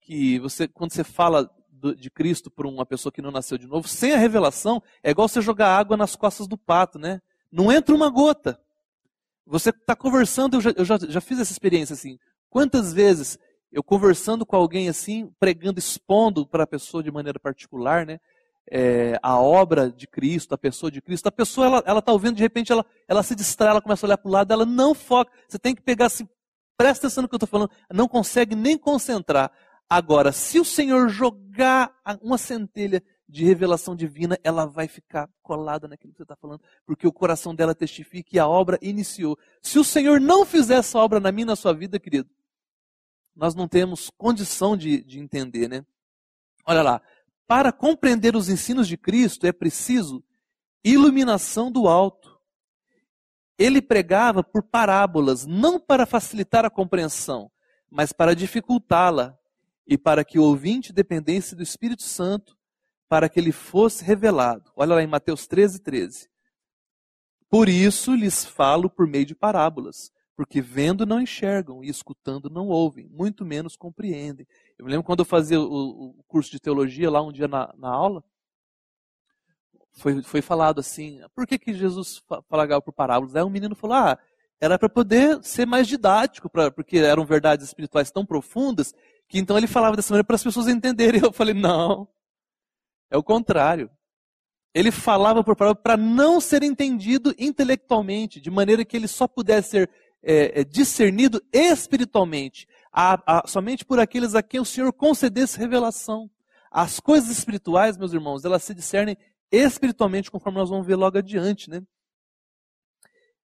[0.02, 1.50] que você, quando você fala
[1.98, 5.30] de Cristo para uma pessoa que não nasceu de novo, sem a revelação, é igual
[5.30, 7.22] você jogar água nas costas do pato, né?
[7.50, 8.60] Não entra uma gota.
[9.46, 12.18] Você está conversando, eu, já, eu já, já fiz essa experiência assim.
[12.50, 13.38] Quantas vezes
[13.72, 18.20] eu conversando com alguém assim, pregando, expondo para a pessoa de maneira particular, né?
[18.72, 22.36] É, a obra de Cristo, a pessoa de Cristo, a pessoa ela, ela tá ouvindo,
[22.36, 24.96] de repente ela, ela se distrai, ela começa a olhar para o lado, ela não
[24.96, 25.32] foca.
[25.48, 26.28] Você tem que pegar assim,
[26.76, 29.52] presta atenção no que eu estou falando, não consegue nem concentrar.
[29.88, 36.14] Agora, se o Senhor jogar uma centelha de revelação divina, ela vai ficar colada naquilo
[36.14, 39.38] que você está falando, porque o coração dela testifica que a obra iniciou.
[39.62, 42.30] Se o Senhor não fizer essa obra na minha na sua vida, querido,
[43.36, 45.86] nós não temos condição de, de entender, né?
[46.66, 47.02] Olha lá,
[47.48, 50.24] para compreender os ensinos de Cristo é preciso
[50.84, 52.40] iluminação do alto.
[53.58, 57.52] Ele pregava por parábolas, não para facilitar a compreensão,
[57.90, 59.38] mas para dificultá-la,
[59.88, 62.58] e para que o ouvinte dependesse do Espírito Santo,
[63.08, 64.72] para que ele fosse revelado.
[64.76, 66.30] Olha lá em Mateus 13, 13.
[67.50, 72.68] Por isso lhes falo por meio de parábolas, porque vendo não enxergam e escutando não
[72.68, 74.48] ouvem, muito menos compreendem.
[74.78, 77.74] Eu me lembro quando eu fazia o, o curso de teologia lá um dia na,
[77.78, 78.24] na aula,
[79.94, 83.36] foi, foi falado assim, por que, que Jesus falava por parábolas?
[83.36, 84.20] Aí um menino falou, ah,
[84.60, 88.94] era para poder ser mais didático, pra, porque eram verdades espirituais tão profundas,
[89.28, 91.22] que então ele falava dessa maneira para as pessoas entenderem.
[91.24, 92.08] Eu falei, não,
[93.10, 93.90] é o contrário.
[94.74, 99.70] Ele falava por parábola para não ser entendido intelectualmente, de maneira que ele só pudesse
[99.70, 99.90] ser
[100.22, 106.30] é, é, discernido espiritualmente, a, a, somente por aqueles a quem o Senhor concedesse revelação.
[106.70, 109.18] As coisas espirituais, meus irmãos, elas se discernem
[109.52, 111.70] espiritualmente, conforme nós vamos ver logo adiante.
[111.70, 111.82] Né?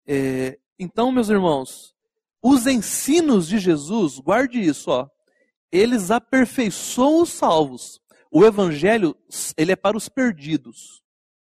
[0.05, 1.95] É, então, meus irmãos,
[2.43, 5.07] os ensinos de Jesus, guarde isso, ó,
[5.71, 7.99] eles aperfeiçoam os salvos.
[8.35, 9.15] O evangelho,
[9.55, 11.01] ele é para os perdidos.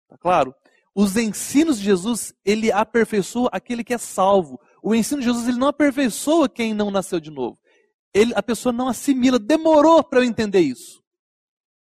[0.09, 0.55] Tá claro?
[0.94, 4.61] Os ensinos de Jesus, ele aperfeiçoa aquele que é salvo.
[4.81, 7.59] O ensino de Jesus ele não aperfeiçoa quem não nasceu de novo.
[8.14, 9.37] Ele, a pessoa não assimila.
[9.37, 11.03] Demorou para eu entender isso.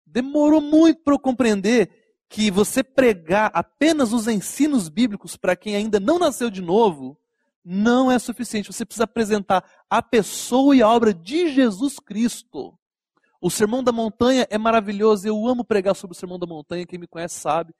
[0.07, 1.91] Demorou muito para eu compreender
[2.27, 7.21] que você pregar apenas os ensinos bíblicos para quem ainda não nasceu de novo
[7.63, 8.73] não é suficiente.
[8.73, 12.79] Você precisa apresentar a pessoa e a obra de Jesus Cristo.
[13.45, 15.29] O Sermão da Montanha é maravilhoso.
[15.29, 16.87] Eu amo pregar sobre o Sermão da Montanha.
[16.87, 17.75] Quem me conhece sabe.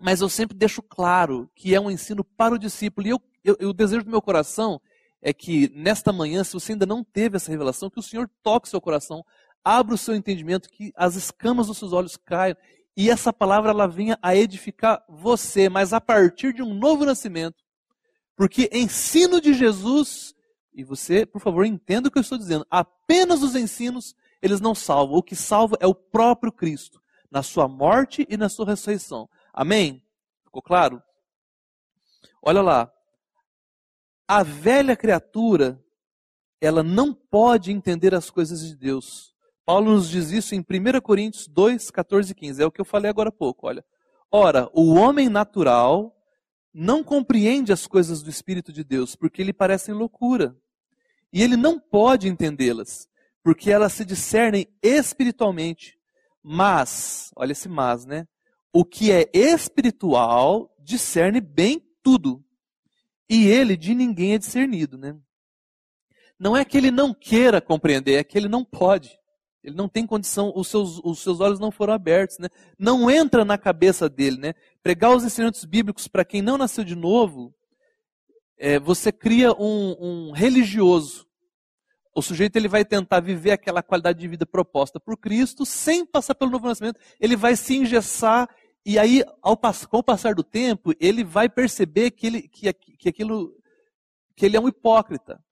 [0.00, 3.06] Mas eu sempre deixo claro que é um ensino para o discípulo.
[3.06, 4.80] E eu eu, eu, o desejo do meu coração
[5.20, 8.70] é que nesta manhã, se você ainda não teve essa revelação, que o Senhor toque
[8.70, 9.22] seu coração,
[9.62, 12.56] abra o seu entendimento, que as escamas dos seus olhos caiam
[12.96, 17.62] e essa palavra ela venha a edificar você, mas a partir de um novo nascimento.
[18.34, 20.34] Porque ensino de Jesus,
[20.78, 24.76] e você, por favor, entenda o que eu estou dizendo, apenas os ensinos, eles não
[24.76, 25.18] salvam.
[25.18, 29.28] O que salva é o próprio Cristo, na sua morte e na sua ressurreição.
[29.52, 30.00] Amém?
[30.44, 31.02] Ficou claro?
[32.40, 32.92] Olha lá,
[34.28, 35.84] a velha criatura,
[36.60, 39.34] ela não pode entender as coisas de Deus.
[39.66, 42.62] Paulo nos diz isso em 1 Coríntios 2, 14 e 15.
[42.62, 43.66] É o que eu falei agora há pouco.
[43.66, 43.84] Olha.
[44.30, 46.16] Ora, o homem natural
[46.72, 50.56] não compreende as coisas do Espírito de Deus, porque lhe parecem loucura.
[51.32, 53.08] E ele não pode entendê-las,
[53.42, 55.98] porque elas se discernem espiritualmente.
[56.42, 58.26] Mas, olha esse mas, né?
[58.72, 62.44] O que é espiritual discerne bem tudo,
[63.28, 65.16] e ele de ninguém é discernido, né?
[66.38, 69.18] Não é que ele não queira compreender, é que ele não pode.
[69.62, 72.48] Ele não tem condição, os seus, os seus olhos não foram abertos, né?
[72.78, 74.54] Não entra na cabeça dele, né?
[74.82, 77.54] Pregar os ensinamentos bíblicos para quem não nasceu de novo,
[78.58, 81.26] é, você cria um, um religioso.
[82.14, 86.34] O sujeito ele vai tentar viver aquela qualidade de vida proposta por Cristo sem passar
[86.34, 87.00] pelo novo nascimento.
[87.20, 88.48] Ele vai se engessar
[88.84, 93.08] e aí, ao, com o passar do tempo, ele vai perceber que, ele, que, que
[93.08, 93.54] aquilo,
[94.34, 95.44] que ele é um hipócrita.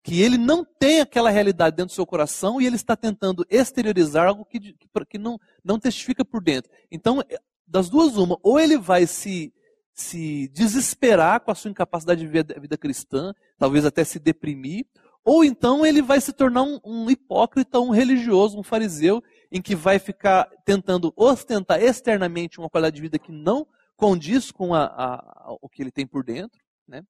[0.00, 4.28] Que ele não tem aquela realidade dentro do seu coração e ele está tentando exteriorizar
[4.28, 6.70] algo que, que, que não, não testifica por dentro.
[6.90, 9.52] Então, é, das duas, uma, ou ele vai se,
[9.94, 14.86] se desesperar com a sua incapacidade de viver a vida cristã, talvez até se deprimir,
[15.24, 19.76] ou então ele vai se tornar um, um hipócrita, um religioso, um fariseu, em que
[19.76, 23.66] vai ficar tentando ostentar externamente uma qualidade de vida que não
[23.96, 26.60] condiz com a, a, o que ele tem por dentro.
[26.88, 27.04] Né?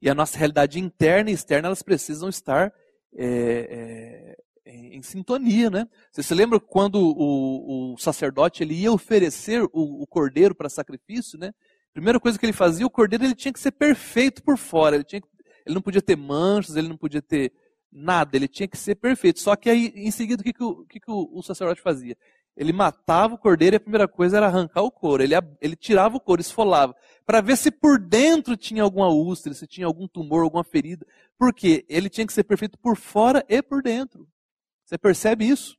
[0.00, 2.72] E a nossa realidade interna e externa, elas precisam estar
[3.16, 5.88] é, é, em sintonia, né?
[6.12, 11.38] Você se lembra quando o, o sacerdote ele ia oferecer o, o cordeiro para sacrifício,
[11.38, 11.52] né?
[11.92, 15.04] Primeira coisa que ele fazia, o cordeiro ele tinha que ser perfeito por fora, ele,
[15.04, 15.20] tinha,
[15.66, 17.52] ele não podia ter manchas, ele não podia ter
[17.90, 19.40] nada, ele tinha que ser perfeito.
[19.40, 22.16] Só que aí, em seguida, o que, que, o, que, que o, o sacerdote fazia?
[22.56, 25.22] Ele matava o cordeiro e a primeira coisa era arrancar o couro.
[25.22, 29.66] Ele, ele tirava o couro, esfolava, para ver se por dentro tinha alguma úlcera, se
[29.66, 31.06] tinha algum tumor, alguma ferida.
[31.38, 34.28] Porque ele tinha que ser perfeito por fora e por dentro.
[34.84, 35.78] Você percebe isso?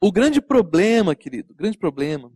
[0.00, 2.32] O grande problema, querido, o grande problema,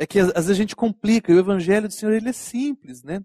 [0.00, 1.30] é que às vezes a gente complica.
[1.30, 3.22] E o evangelho do Senhor ele é simples, né?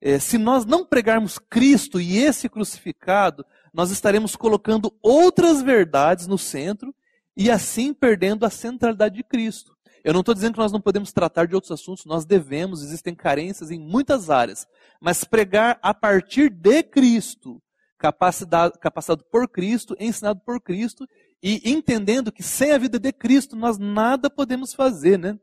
[0.00, 3.44] É, se nós não pregarmos Cristo e esse crucificado,
[3.74, 6.94] nós estaremos colocando outras verdades no centro
[7.36, 9.76] e assim perdendo a centralidade de Cristo.
[10.02, 13.14] Eu não estou dizendo que nós não podemos tratar de outros assuntos, nós devemos, existem
[13.14, 14.66] carências em muitas áreas,
[15.00, 17.62] mas pregar a partir de Cristo,
[17.98, 21.06] capacitado, capacitado por Cristo, ensinado por Cristo
[21.42, 25.38] e entendendo que sem a vida de Cristo nós nada podemos fazer, né?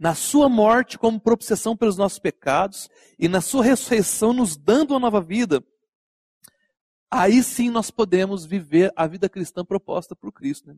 [0.00, 2.88] Na sua morte como propiciação pelos nossos pecados
[3.18, 5.62] e na sua ressurreição nos dando uma nova vida,
[7.10, 10.70] aí sim nós podemos viver a vida cristã proposta por Cristo.
[10.70, 10.76] Né?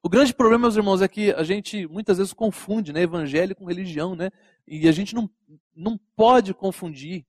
[0.00, 3.64] O grande problema, meus irmãos, é que a gente muitas vezes confunde né, evangelho com
[3.64, 4.30] religião, né?
[4.68, 5.28] E a gente não,
[5.74, 7.26] não pode confundir,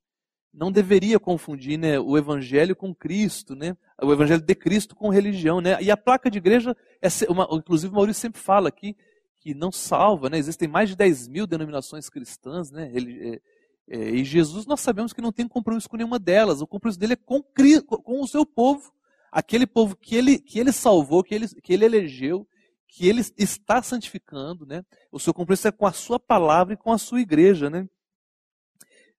[0.53, 3.75] não deveria confundir né, o evangelho com Cristo, né?
[3.99, 5.81] O evangelho de Cristo com religião, né?
[5.81, 8.95] E a placa de igreja, é uma, inclusive o Maurício sempre fala aqui,
[9.43, 10.37] que não salva, né?
[10.37, 12.89] Existem mais de 10 mil denominações cristãs, né?
[12.93, 13.41] Ele,
[13.89, 16.61] é, é, e Jesus, nós sabemos que não tem compromisso com nenhuma delas.
[16.61, 18.93] O compromisso dele é com, com o seu povo.
[19.29, 22.47] Aquele povo que ele, que ele salvou, que ele, que ele elegeu,
[22.87, 24.65] que ele está santificando.
[24.65, 24.85] Né?
[25.11, 27.69] O seu compromisso é com a sua palavra e com a sua igreja.
[27.69, 27.85] Né?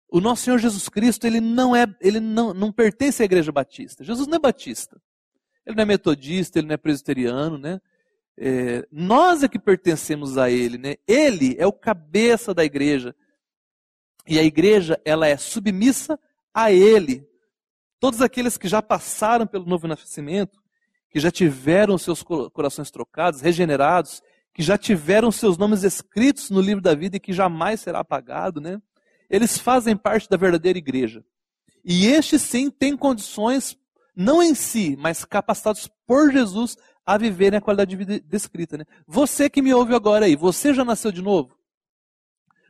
[0.09, 4.03] O nosso Senhor Jesus Cristo, ele não é, ele não, não pertence à igreja batista.
[4.03, 4.99] Jesus não é batista.
[5.66, 7.81] Ele não é metodista, ele não é presbiteriano, né?
[8.37, 10.97] É, nós é que pertencemos a ele, né?
[11.07, 13.14] Ele é o cabeça da igreja.
[14.26, 16.18] E a igreja, ela é submissa
[16.53, 17.28] a ele.
[18.01, 20.62] Todos aqueles que já passaram pelo novo nascimento,
[21.11, 24.20] que já tiveram seus corações trocados, regenerados,
[24.53, 28.61] que já tiveram seus nomes escritos no livro da vida e que jamais será apagado,
[28.61, 28.80] né?
[29.28, 31.24] Eles fazem parte da verdadeira igreja.
[31.85, 33.76] E este sim tem condições,
[34.16, 36.76] não em si, mas capacitados por Jesus
[37.07, 38.79] a viverem a qualidade de vida descrita.
[38.79, 38.85] Né?
[39.07, 41.57] Você que me ouve agora aí, você já nasceu de novo?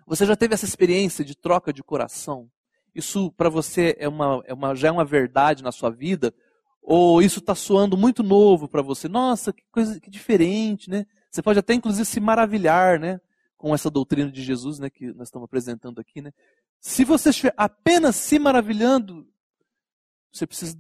[0.07, 2.51] Você já teve essa experiência de troca de coração?
[2.95, 6.35] Isso para você é uma, é uma, já é uma verdade na sua vida?
[6.83, 9.09] Ou isso está soando muito novo para você?
[9.09, 11.07] Nossa, que coisa que diferente, né?
[11.31, 13.21] Você pode até inclusive se maravilhar, né?
[13.57, 14.91] Com essa doutrina de Jesus, né?
[14.91, 16.31] Que nós estamos apresentando aqui, né?
[16.79, 19.27] Se você estiver apenas se maravilhando,
[20.31, 20.79] você precisa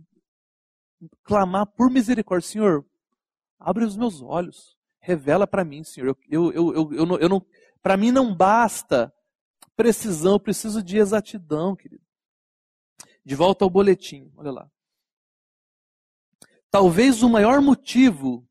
[1.23, 2.85] clamar por misericórdia, Senhor.
[3.65, 6.15] Abre os meus olhos, revela para mim, Senhor.
[6.29, 7.45] Eu, eu, eu, eu, eu não,
[7.83, 9.11] para mim não basta
[9.75, 12.05] precisão, eu preciso de exatidão, querido.
[13.25, 14.71] De volta ao boletim, olha lá.
[16.71, 18.47] Talvez o maior motivo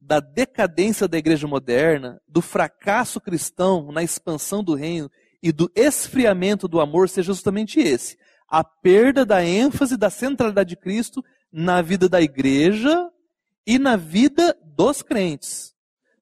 [0.00, 5.10] da decadência da igreja moderna, do fracasso cristão na expansão do reino
[5.42, 10.76] e do esfriamento do amor seja justamente esse: a perda da ênfase da centralidade de
[10.76, 13.10] Cristo na vida da igreja
[13.66, 15.74] e na vida dos crentes.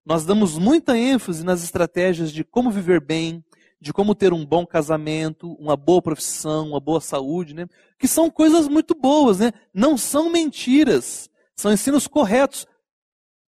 [0.05, 3.45] Nós damos muita ênfase nas estratégias de como viver bem,
[3.81, 7.67] de como ter um bom casamento, uma boa profissão, uma boa saúde, né?
[7.99, 9.53] Que são coisas muito boas, né?
[9.73, 12.67] Não são mentiras, são ensinos corretos,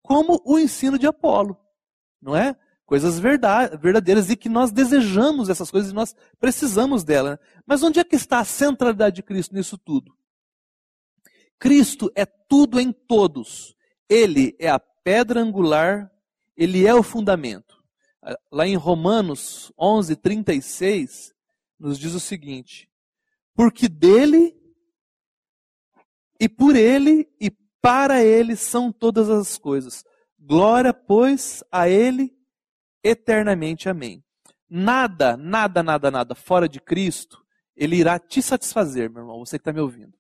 [0.02, 1.58] como o ensino de Apolo,
[2.22, 2.56] não é?
[2.86, 7.32] Coisas verdadeiras e que nós desejamos essas coisas e nós precisamos dela.
[7.32, 7.40] Né?
[7.66, 10.16] Mas onde é que está a centralidade de Cristo nisso tudo?
[11.58, 13.74] Cristo é tudo em todos.
[14.10, 16.14] Ele é a pedra angular
[16.56, 17.84] ele é o fundamento.
[18.52, 21.34] Lá em Romanos 11, 36,
[21.78, 22.90] nos diz o seguinte:
[23.54, 24.56] Porque dele,
[26.40, 27.52] e por ele, e
[27.82, 30.06] para ele são todas as coisas.
[30.40, 32.34] Glória, pois, a ele
[33.04, 33.90] eternamente.
[33.90, 34.24] Amém.
[34.70, 37.46] Nada, nada, nada, nada fora de Cristo,
[37.76, 40.18] ele irá te satisfazer, meu irmão, você que está me ouvindo.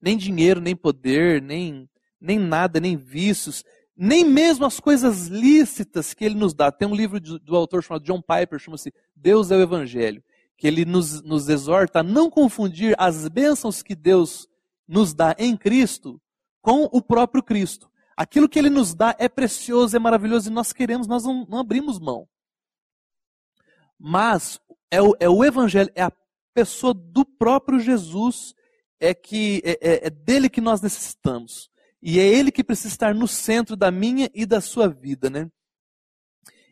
[0.00, 1.90] Nem dinheiro, nem poder, nem,
[2.20, 3.64] nem nada, nem vícios
[4.00, 6.70] nem mesmo as coisas lícitas que ele nos dá.
[6.70, 10.22] Tem um livro do, autor chamado John Piper, chama-se Deus é o Evangelho,
[10.56, 14.48] que ele nos, nos exorta a não confundir as bênçãos que Deus
[14.86, 16.22] nos dá em Cristo
[16.62, 17.90] com o próprio Cristo.
[18.16, 21.58] Aquilo que ele nos dá é precioso, é maravilhoso e nós queremos, nós não, não
[21.58, 22.28] abrimos mão.
[23.98, 24.60] Mas
[24.92, 26.12] é o, é o Evangelho, é a
[26.54, 28.54] pessoa do próprio Jesus
[29.00, 31.68] é que é, é, é dele que nós necessitamos.
[32.00, 35.50] E é ele que precisa estar no centro da minha e da sua vida, né?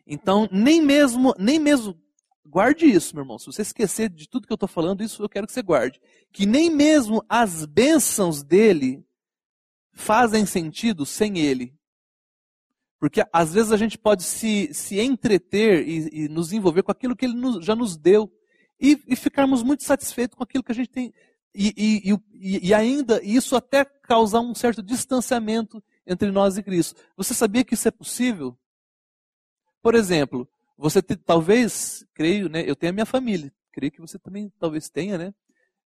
[0.05, 1.99] Então, nem mesmo, nem mesmo,
[2.45, 3.37] guarde isso, meu irmão.
[3.37, 5.99] Se você esquecer de tudo que eu estou falando, isso eu quero que você guarde.
[6.31, 9.05] Que nem mesmo as bênçãos dele
[9.93, 11.75] fazem sentido sem ele.
[12.99, 17.15] Porque às vezes a gente pode se, se entreter e, e nos envolver com aquilo
[17.15, 18.31] que ele nos, já nos deu.
[18.79, 21.13] E, e, ficarmos muito satisfeitos com aquilo que a gente tem.
[21.59, 21.73] E,
[22.35, 27.01] e, e ainda isso até causar um certo distanciamento entre nós e Cristo.
[27.17, 28.55] Você sabia que isso é possível?
[29.81, 30.47] Por exemplo,
[30.77, 34.87] você te, talvez, creio, né, eu tenho a minha família, creio que você também talvez
[34.87, 35.33] tenha, né?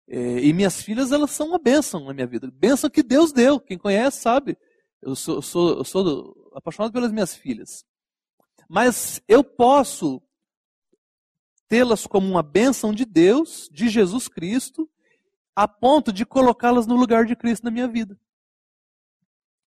[0.07, 2.49] É, e minhas filhas, elas são uma bênção na minha vida.
[2.49, 3.59] Bênção que Deus deu.
[3.59, 4.57] Quem conhece sabe.
[5.01, 7.85] Eu sou, eu sou, eu sou apaixonado pelas minhas filhas.
[8.69, 10.21] Mas eu posso
[11.67, 14.89] tê-las como uma bênção de Deus, de Jesus Cristo,
[15.57, 18.15] a ponto de colocá-las no lugar de Cristo na minha vida.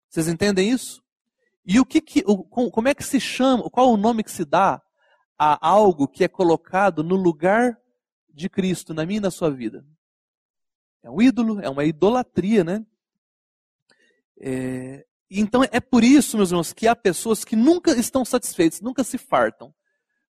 [0.08, 1.02] Vocês entendem isso?
[1.66, 4.44] E o que, que o, como é que se chama, qual o nome que se
[4.44, 4.80] dá
[5.36, 7.76] a algo que é colocado no lugar
[8.32, 9.84] de Cristo na minha e na sua vida?
[11.02, 12.86] É um ídolo, é uma idolatria, né?
[14.40, 19.02] É, então é por isso, meus irmãos, que há pessoas que nunca estão satisfeitas, nunca
[19.02, 19.74] se fartam.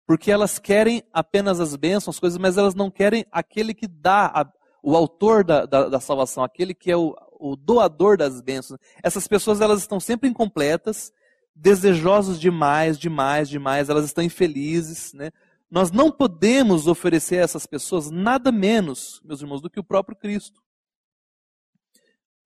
[0.06, 4.50] Porque elas querem apenas as bênçãos, as coisas, mas elas não querem aquele que dá,
[4.83, 8.78] o autor da, da, da, salvação, aquele que é o, o doador das bênçãos.
[9.03, 11.12] Essas pessoas elas estão sempre incompletas,
[11.55, 15.12] desejosos de mais, de mais, de mais, elas estão infelizes.
[15.12, 15.31] Né?
[15.70, 20.16] Nós não podemos oferecer a essas pessoas nada menos, meus irmãos, do que o próprio
[20.16, 20.61] Cristo.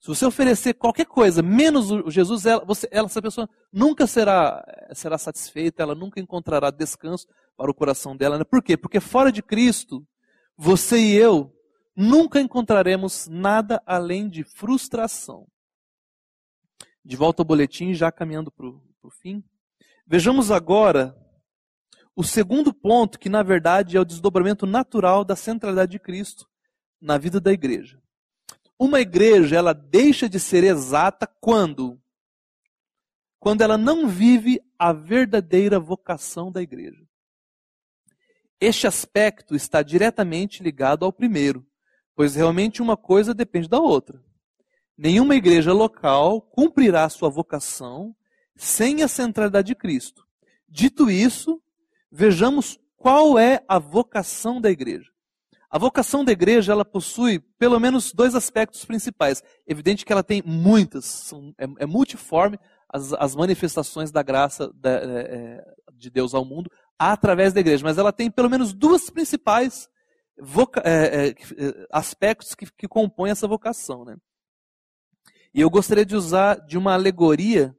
[0.01, 4.63] Se você oferecer qualquer coisa, menos o Jesus, ela, você, ela, essa pessoa nunca será,
[4.93, 7.27] será satisfeita, ela nunca encontrará descanso
[7.57, 8.37] para o coração dela.
[8.37, 8.45] Né?
[8.45, 8.77] Por quê?
[8.77, 10.07] Porque fora de Cristo,
[10.59, 11.54] você e eu
[11.97, 15.47] nunca encontraremos nada além de frustração.
[17.05, 19.45] De volta ao boletim, já caminhando para o fim.
[20.07, 21.17] Vejamos agora
[22.17, 26.49] o segundo ponto, que na verdade é o desdobramento natural da centralidade de Cristo
[27.01, 28.01] na vida da igreja.
[28.79, 32.01] Uma igreja, ela deixa de ser exata quando?
[33.39, 37.07] Quando ela não vive a verdadeira vocação da igreja.
[38.61, 41.67] Este aspecto está diretamente ligado ao primeiro,
[42.15, 44.23] pois realmente uma coisa depende da outra.
[44.97, 48.15] Nenhuma igreja local cumprirá sua vocação
[48.57, 50.25] sem a centralidade de Cristo.
[50.69, 51.61] Dito isso,
[52.11, 55.11] vejamos qual é a vocação da igreja.
[55.69, 59.43] A vocação da igreja, ela possui pelo menos dois aspectos principais.
[59.67, 62.57] Evidente que ela tem muitas, são, é, é, multiforme
[62.89, 67.83] as, as, manifestações da graça da, é, é, de Deus ao mundo através da igreja,
[67.83, 69.89] mas ela tem pelo menos duas principais
[70.39, 71.35] voca, é, é,
[71.91, 74.05] aspectos que, que compõem essa vocação.
[74.05, 74.17] Né?
[75.53, 77.77] E eu gostaria de usar de uma alegoria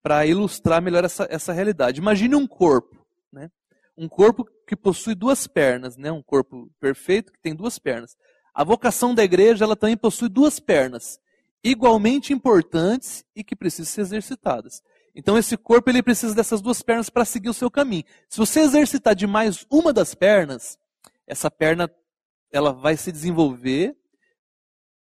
[0.00, 2.00] para ilustrar melhor essa, essa realidade.
[2.00, 3.04] Imagine um corpo.
[3.32, 3.50] Né?
[3.96, 6.10] um corpo que possui duas pernas, né?
[6.10, 8.16] um corpo perfeito que tem duas pernas.
[8.54, 11.18] A vocação da igreja ela também possui duas pernas,
[11.62, 14.82] igualmente importantes e que precisam ser exercitadas.
[15.14, 18.04] Então esse corpo ele precisa dessas duas pernas para seguir o seu caminho.
[18.28, 20.78] Se você exercitar demais uma das pernas,
[21.26, 21.90] essa perna
[22.52, 23.96] ela vai se desenvolver,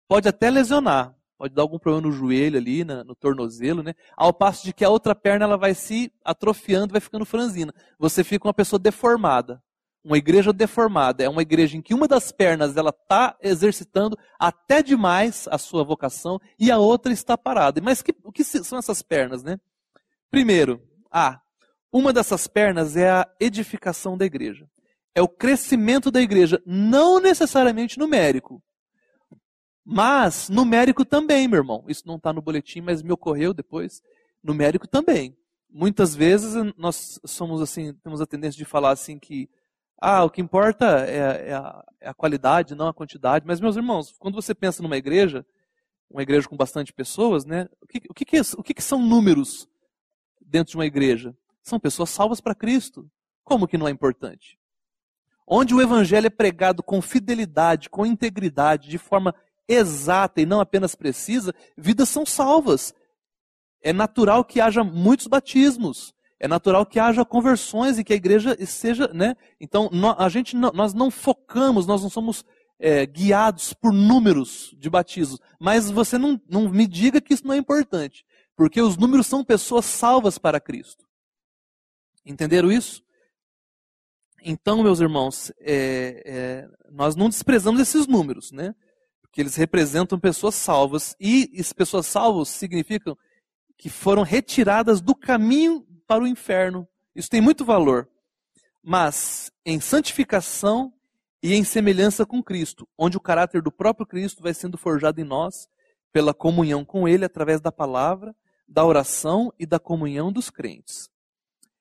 [0.08, 3.94] pode até lesionar, pode dar algum problema no joelho ali, na, no tornozelo, né?
[4.16, 7.74] Ao passo de que a outra perna ela vai se atrofiando, vai ficando franzina.
[7.98, 9.64] Você fica uma pessoa deformada.
[10.04, 14.82] Uma igreja deformada é uma igreja em que uma das pernas ela está exercitando até
[14.82, 17.82] demais a sua vocação e a outra está parada.
[17.82, 19.60] Mas que, o que são essas pernas, né?
[20.32, 21.42] Primeiro, a
[21.92, 24.68] uma dessas pernas é a edificação da igreja.
[25.18, 28.62] É o crescimento da igreja, não necessariamente numérico,
[29.84, 31.84] mas numérico também, meu irmão.
[31.88, 34.04] Isso não está no boletim, mas me ocorreu depois.
[34.44, 35.36] Numérico também.
[35.68, 39.50] Muitas vezes nós somos assim, temos a tendência de falar assim que
[40.00, 43.44] ah, o que importa é, é, a, é a, qualidade, não a quantidade.
[43.48, 45.44] Mas, meus irmãos, quando você pensa numa igreja,
[46.12, 47.68] uma igreja com bastante pessoas, né?
[47.82, 49.68] O que, o que, que, é, o que, que são números
[50.40, 51.36] dentro de uma igreja?
[51.64, 53.10] São pessoas salvas para Cristo.
[53.44, 54.60] Como que não é importante?
[55.48, 59.34] Onde o evangelho é pregado com fidelidade, com integridade, de forma
[59.68, 62.94] exata e não apenas precisa, vidas são salvas.
[63.82, 66.14] É natural que haja muitos batismos.
[66.40, 69.36] É natural que haja conversões e que a igreja seja, né?
[69.60, 72.46] Então, a gente, nós não focamos, nós não somos
[72.80, 75.40] é, guiados por números de batismos.
[75.60, 78.26] Mas você não, não me diga que isso não é importante.
[78.56, 81.08] Porque os números são pessoas salvas para Cristo.
[82.26, 83.02] Entenderam isso?
[84.44, 88.74] Então, meus irmãos, é, é, nós não desprezamos esses números, né?
[89.38, 91.16] que eles representam pessoas salvas.
[91.20, 93.16] E as pessoas salvas significam
[93.78, 96.88] que foram retiradas do caminho para o inferno.
[97.16, 98.10] Isso tem muito valor.
[98.82, 100.92] Mas em santificação
[101.44, 105.24] e em semelhança com Cristo, onde o caráter do próprio Cristo vai sendo forjado em
[105.24, 105.68] nós
[106.12, 108.36] pela comunhão com Ele através da palavra,
[108.68, 111.12] da oração e da comunhão dos crentes.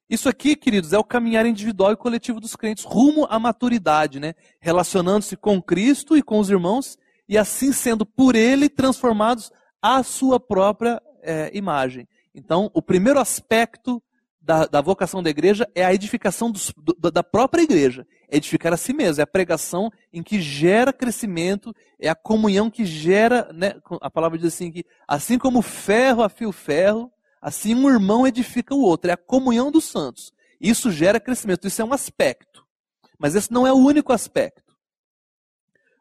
[0.09, 4.35] Isso aqui, queridos, é o caminhar individual e coletivo dos crentes rumo à maturidade, né?
[4.61, 6.97] Relacionando-se com Cristo e com os irmãos
[7.29, 9.51] e assim sendo por Ele transformados
[9.83, 12.09] à sua própria é, imagem.
[12.33, 14.01] Então, o primeiro aspecto
[14.41, 18.07] da, da, vocação da igreja é a edificação dos, do, da própria igreja.
[18.31, 19.21] É edificar a si mesmo.
[19.21, 24.39] É a pregação em que gera crescimento, é a comunhão que gera, né, a palavra
[24.39, 27.11] diz assim, que assim como ferro afia o ferro,
[27.47, 29.09] assim um irmão edifica o outro.
[29.09, 30.33] É a comunhão dos santos.
[30.61, 31.69] Isso gera crescimento.
[31.69, 32.67] Isso é um aspecto.
[33.17, 34.75] Mas esse não é o único aspecto.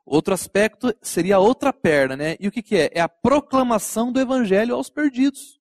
[0.04, 2.36] Outro aspecto seria a outra perna, né?
[2.40, 2.90] E o que, que é?
[2.96, 5.60] É a proclamação do evangelho aos perdidos.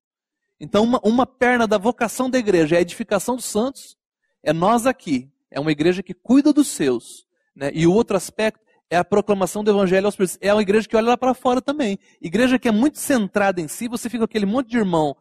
[0.59, 3.99] Então, uma, uma perna da vocação da igreja é a edificação dos santos,
[4.43, 5.31] é nós aqui.
[5.51, 7.27] É uma igreja que cuida dos seus.
[7.55, 7.71] Né?
[7.75, 10.39] E o outro aspecto é a proclamação do evangelho aos perdidos.
[10.41, 11.99] É uma igreja que olha lá para fora também.
[12.23, 15.15] Igreja que é muito centrada em si, você fica com aquele monte de irmão,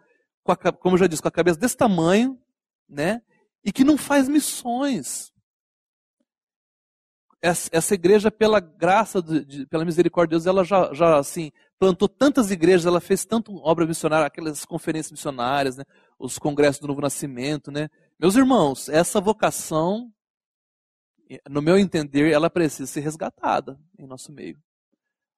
[0.51, 2.39] a, como eu já disse, com a cabeça desse tamanho,
[2.87, 3.21] né?
[3.63, 5.33] E que não faz missões
[7.43, 12.07] essa igreja, pela graça, de, de, pela misericórdia de Deus, ela já, já assim, plantou
[12.07, 15.83] tantas igrejas, ela fez tanto obra missionária, aquelas conferências missionárias, né,
[16.17, 17.69] os congressos do Novo Nascimento.
[17.69, 17.89] Né.
[18.17, 20.09] Meus irmãos, essa vocação,
[21.49, 24.57] no meu entender, ela precisa ser resgatada em nosso meio.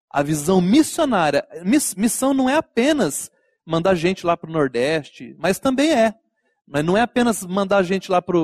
[0.07, 1.43] A visão missionária,
[1.97, 3.31] missão não é apenas
[3.65, 6.13] mandar gente lá para o Nordeste, mas também é.
[6.67, 8.37] Mas não é apenas mandar gente lá para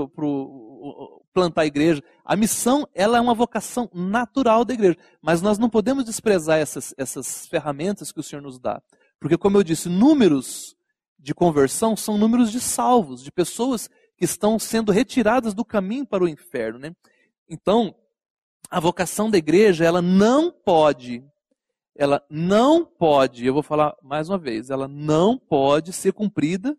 [1.33, 2.03] plantar a igreja.
[2.23, 4.97] A missão, ela é uma vocação natural da igreja.
[5.21, 8.81] Mas nós não podemos desprezar essas, essas ferramentas que o Senhor nos dá.
[9.19, 10.75] Porque, como eu disse, números
[11.19, 16.23] de conversão são números de salvos, de pessoas que estão sendo retiradas do caminho para
[16.23, 16.79] o inferno.
[16.79, 16.95] Né?
[17.47, 17.95] Então,
[18.69, 21.23] a vocação da igreja, ela não pode,
[21.95, 26.77] ela não pode, eu vou falar mais uma vez, ela não pode ser cumprida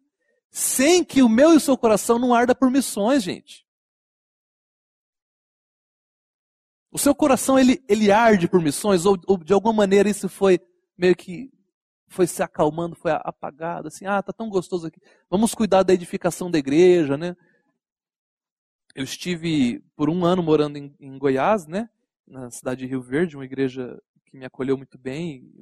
[0.51, 3.67] sem que o meu e o seu coração não arda por missões, gente.
[6.91, 10.61] O seu coração ele, ele arde por missões ou, ou, de alguma maneira isso foi
[10.97, 11.51] meio que
[12.07, 15.01] foi se acalmando, foi apagado, assim, ah, tá tão gostoso aqui.
[15.31, 17.35] Vamos cuidar da edificação da igreja, né?
[18.95, 21.89] Eu estive por um ano morando em, em Goiás, né?
[22.27, 23.99] Na cidade de Rio Verde, uma igreja
[24.33, 25.53] que me acolheu muito bem.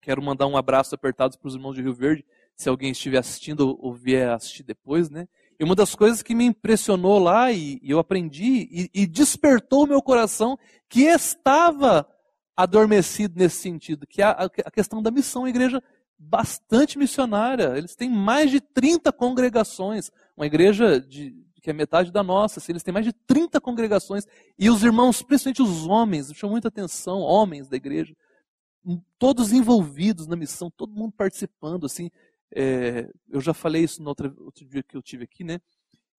[0.00, 2.24] Quero mandar um abraço apertado para os irmãos de Rio Verde,
[2.54, 5.28] se alguém estiver assistindo ou vier assistir depois, né?
[5.58, 9.84] E uma das coisas que me impressionou lá e, e eu aprendi e, e despertou
[9.84, 10.56] o meu coração
[10.88, 12.08] que estava
[12.56, 15.82] adormecido nesse sentido, que é a, a questão da missão, a igreja
[16.16, 17.76] bastante missionária.
[17.76, 22.72] Eles têm mais de 30 congregações, uma igreja de, que é metade da nossa, assim,
[22.72, 24.26] eles têm mais de 30 congregações,
[24.58, 28.14] e os irmãos, principalmente os homens, chamam muita atenção, homens da igreja,
[29.18, 32.10] todos envolvidos na missão, todo mundo participando, assim,
[32.54, 35.60] é, eu já falei isso no outro, outro, dia que eu tive aqui, né?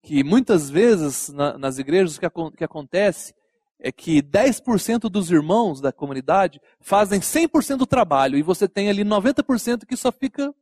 [0.01, 3.33] Que muitas vezes na, nas igrejas o que, que acontece
[3.79, 9.03] é que 10% dos irmãos da comunidade fazem 100% do trabalho e você tem ali
[9.03, 10.53] 90% que só fica,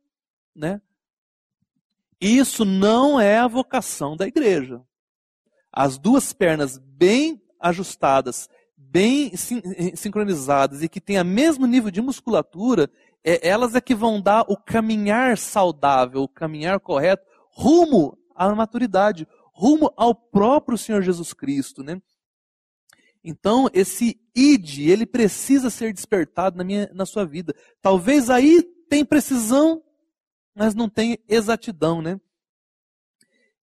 [0.54, 0.80] né?
[2.20, 4.82] Isso não é a vocação da igreja.
[5.72, 9.32] As duas pernas bem ajustadas, bem
[9.94, 12.90] sincronizadas e que têm o mesmo nível de musculatura,
[13.22, 19.26] é, elas é que vão dar o caminhar saudável, o caminhar correto, rumo à maturidade,
[19.52, 22.00] rumo ao próprio Senhor Jesus Cristo, né?
[23.22, 27.54] Então, esse id, ele precisa ser despertado na, minha, na sua vida.
[27.82, 29.82] Talvez aí tem precisão,
[30.54, 32.20] mas não tem exatidão, né?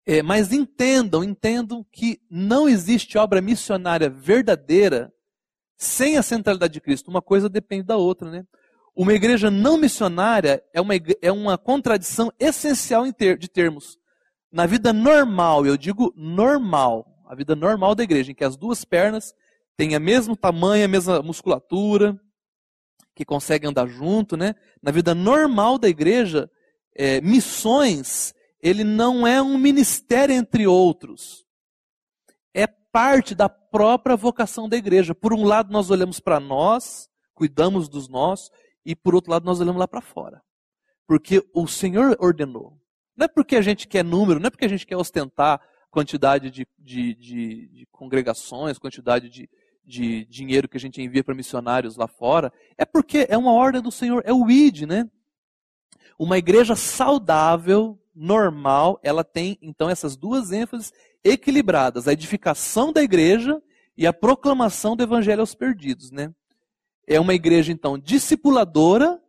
[0.06, 5.14] É, mas entendam, entendam que não existe obra missionária verdadeira
[5.78, 7.10] sem a centralidade de Cristo.
[7.10, 8.46] Uma coisa depende da outra, né?
[8.96, 14.00] Uma igreja não missionária é uma, é uma contradição essencial ter, de termos.
[14.52, 18.84] Na vida normal, eu digo normal, a vida normal da igreja, em que as duas
[18.84, 19.36] pernas
[19.76, 22.20] têm a mesmo tamanho, a mesma musculatura,
[23.14, 24.56] que conseguem andar junto, né?
[24.82, 26.50] Na vida normal da igreja,
[26.98, 31.46] é, missões, ele não é um ministério entre outros.
[32.54, 35.14] É parte da própria vocação da igreja.
[35.14, 38.50] Por um lado, nós olhamos para nós, cuidamos dos nossos,
[38.84, 40.42] e por outro lado nós olhamos lá para fora.
[41.08, 42.82] Porque o Senhor ordenou.
[43.16, 46.50] Não é porque a gente quer número, não é porque a gente quer ostentar quantidade
[46.50, 49.50] de, de, de, de congregações, quantidade de,
[49.84, 53.82] de dinheiro que a gente envia para missionários lá fora, é porque é uma ordem
[53.82, 55.10] do Senhor, é o ID, né?
[56.18, 60.92] Uma igreja saudável, normal, ela tem então essas duas ênfases
[61.24, 63.62] equilibradas, a edificação da igreja
[63.96, 66.34] e a proclamação do evangelho aos perdidos, né?
[67.06, 69.22] É uma igreja então discipuladora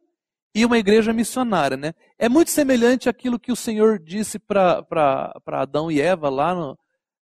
[0.54, 1.94] e uma igreja missionária, né?
[2.18, 4.84] É muito semelhante àquilo que o Senhor disse para
[5.46, 6.78] Adão e Eva lá no,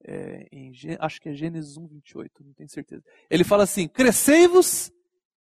[0.05, 3.03] é, em, acho que é Gênesis 1, 28, não tenho certeza.
[3.29, 4.91] Ele fala assim: crescei-vos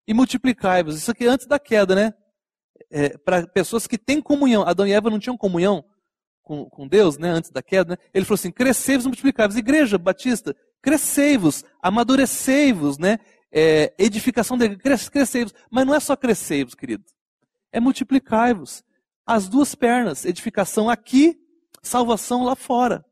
[0.06, 0.96] e multiplicai-vos.
[0.96, 2.14] Isso aqui é antes da queda, né?
[2.90, 4.62] É, Para pessoas que têm comunhão.
[4.62, 5.84] Adão e Eva não tinham comunhão
[6.42, 7.30] com, com Deus, né?
[7.30, 7.96] Antes da queda, né?
[8.14, 9.56] Ele falou assim: crescei-vos e multiplicai-vos.
[9.56, 13.18] Igreja Batista, crescei-vos, amadurecei-vos, né?
[13.52, 15.52] É, edificação de crescei-vos.
[15.70, 17.04] Mas não é só crescei-vos, querido.
[17.72, 18.84] É multiplicai-vos.
[19.26, 21.38] As duas pernas, edificação aqui,
[21.82, 23.04] salvação lá fora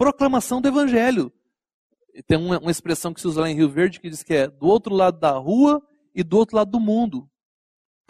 [0.00, 1.30] proclamação do evangelho.
[2.26, 4.48] Tem uma, uma, expressão que se usa lá em Rio Verde que diz que é
[4.48, 7.29] do outro lado da rua e do outro lado do mundo.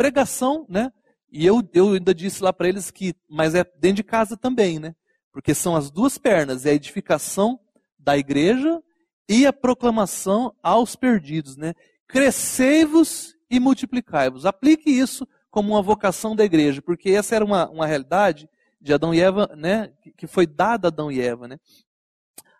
[0.00, 0.90] Pregação, né?
[1.30, 4.78] E eu, eu ainda disse lá para eles que, mas é dentro de casa também,
[4.78, 4.94] né?
[5.30, 7.60] Porque são as duas pernas, é a edificação
[7.98, 8.82] da igreja
[9.28, 11.74] e a proclamação aos perdidos, né?
[12.08, 14.46] Crescei-vos e multiplicai-vos.
[14.46, 18.48] Aplique isso como uma vocação da igreja, porque essa era uma, uma realidade
[18.80, 21.58] de Adão e Eva, né, que foi dada a Adão e Eva, né?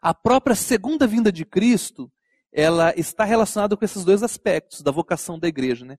[0.02, 2.12] A própria segunda vinda de Cristo,
[2.52, 5.96] ela está relacionada com esses dois aspectos da vocação da igreja, né?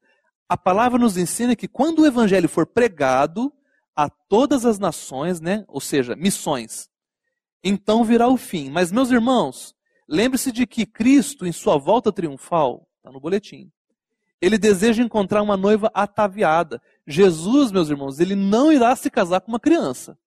[0.51, 3.53] A palavra nos ensina que quando o evangelho for pregado
[3.95, 6.89] a todas as nações, né, ou seja, missões,
[7.63, 8.69] então virá o fim.
[8.69, 9.73] Mas meus irmãos,
[10.09, 13.71] lembre-se de que Cristo, em sua volta triunfal, está no boletim,
[14.41, 16.81] ele deseja encontrar uma noiva ataviada.
[17.07, 20.19] Jesus, meus irmãos, ele não irá se casar com uma criança.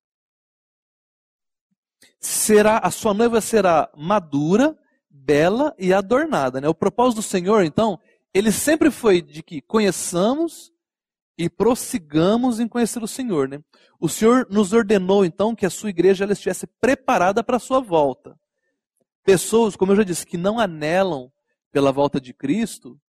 [2.18, 4.74] Será a sua noiva será madura,
[5.10, 6.68] bela e adornada, né?
[6.68, 8.00] O propósito do Senhor, então,
[8.34, 10.72] ele sempre foi de que conheçamos
[11.38, 13.62] e prossigamos em conhecer o Senhor, né?
[13.98, 17.80] O Senhor nos ordenou então que a sua igreja ela estivesse preparada para a sua
[17.80, 18.38] volta.
[19.24, 21.32] Pessoas, como eu já disse, que não anelam
[21.72, 23.00] pela volta de Cristo,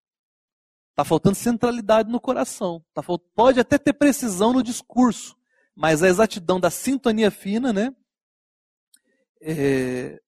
[0.95, 2.81] Está faltando centralidade no coração.
[2.93, 3.03] Tá,
[3.35, 5.35] pode até ter precisão no discurso,
[5.75, 7.93] mas a exatidão da sintonia fina, né?
[9.41, 10.21] É...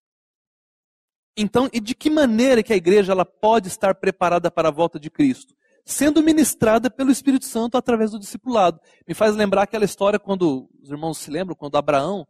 [1.38, 5.00] Então, e de que maneira que a igreja ela pode estar preparada para a volta
[5.00, 5.56] de Cristo?
[5.86, 8.82] Sendo ministrada pelo Espírito Santo através do discipulado.
[9.08, 12.28] Me faz lembrar aquela história quando os irmãos se lembram, quando Abraão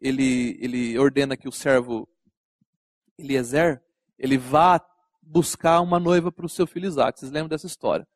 [0.00, 2.06] ele, ele ordena que o servo
[3.18, 3.82] Eliezer
[4.18, 4.80] ele vá
[5.22, 7.18] buscar uma noiva para o seu filho Isaac.
[7.18, 8.06] Vocês lembram dessa história?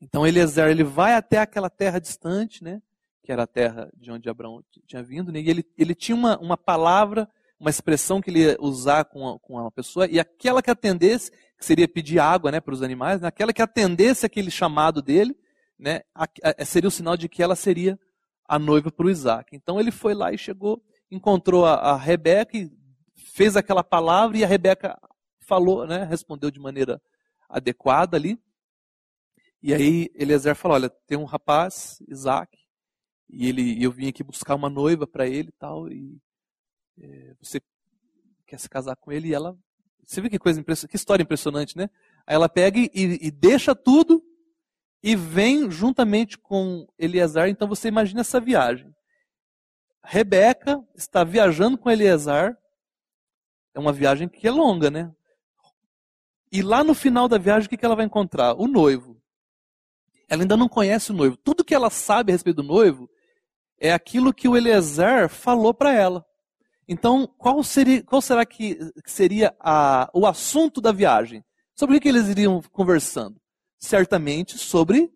[0.00, 2.82] Então Eliezer ele vai até aquela terra distante, né?
[3.22, 6.38] Que era a terra de onde Abraão tinha vindo, né, e ele, ele tinha uma,
[6.38, 7.28] uma palavra,
[7.60, 11.30] uma expressão que ele ia usar com, a, com uma pessoa, e aquela que atendesse,
[11.30, 15.36] que seria pedir água né, para os animais, né, aquela que atendesse aquele chamado dele,
[15.78, 18.00] né, a, a, seria o sinal de que ela seria
[18.48, 19.54] a noiva para o Isaac.
[19.54, 22.70] Então ele foi lá e chegou, encontrou a, a Rebeca e
[23.34, 24.98] fez aquela palavra, e a Rebeca
[25.46, 27.00] falou, né, respondeu de maneira
[27.46, 28.40] adequada ali.
[29.62, 32.56] E aí Eliezer falou: Olha, tem um rapaz, Isaac,
[33.28, 36.18] e ele, eu vim aqui buscar uma noiva para ele tal, e
[37.00, 37.60] é, você
[38.46, 39.28] quer se casar com ele?
[39.28, 39.56] E ela,
[40.04, 41.88] você vê que coisa impressionante, que história impressionante, né?
[42.26, 44.22] Aí ela pega e, e deixa tudo
[45.02, 47.48] e vem juntamente com Eliezer.
[47.48, 48.94] Então você imagina essa viagem.
[50.02, 52.56] Rebeca está viajando com Eliezer.
[53.74, 55.12] É uma viagem que é longa, né?
[56.52, 58.54] E lá no final da viagem, o que ela vai encontrar?
[58.54, 59.20] O noivo.
[60.28, 61.36] Ela ainda não conhece o noivo.
[61.36, 63.08] Tudo que ela sabe a respeito do noivo
[63.78, 66.26] é aquilo que o Eliezer falou para ela.
[66.92, 68.76] Então, qual, seria, qual será que
[69.06, 71.44] seria a, o assunto da viagem?
[71.72, 73.40] Sobre o que eles iriam conversando?
[73.78, 75.08] Certamente sobre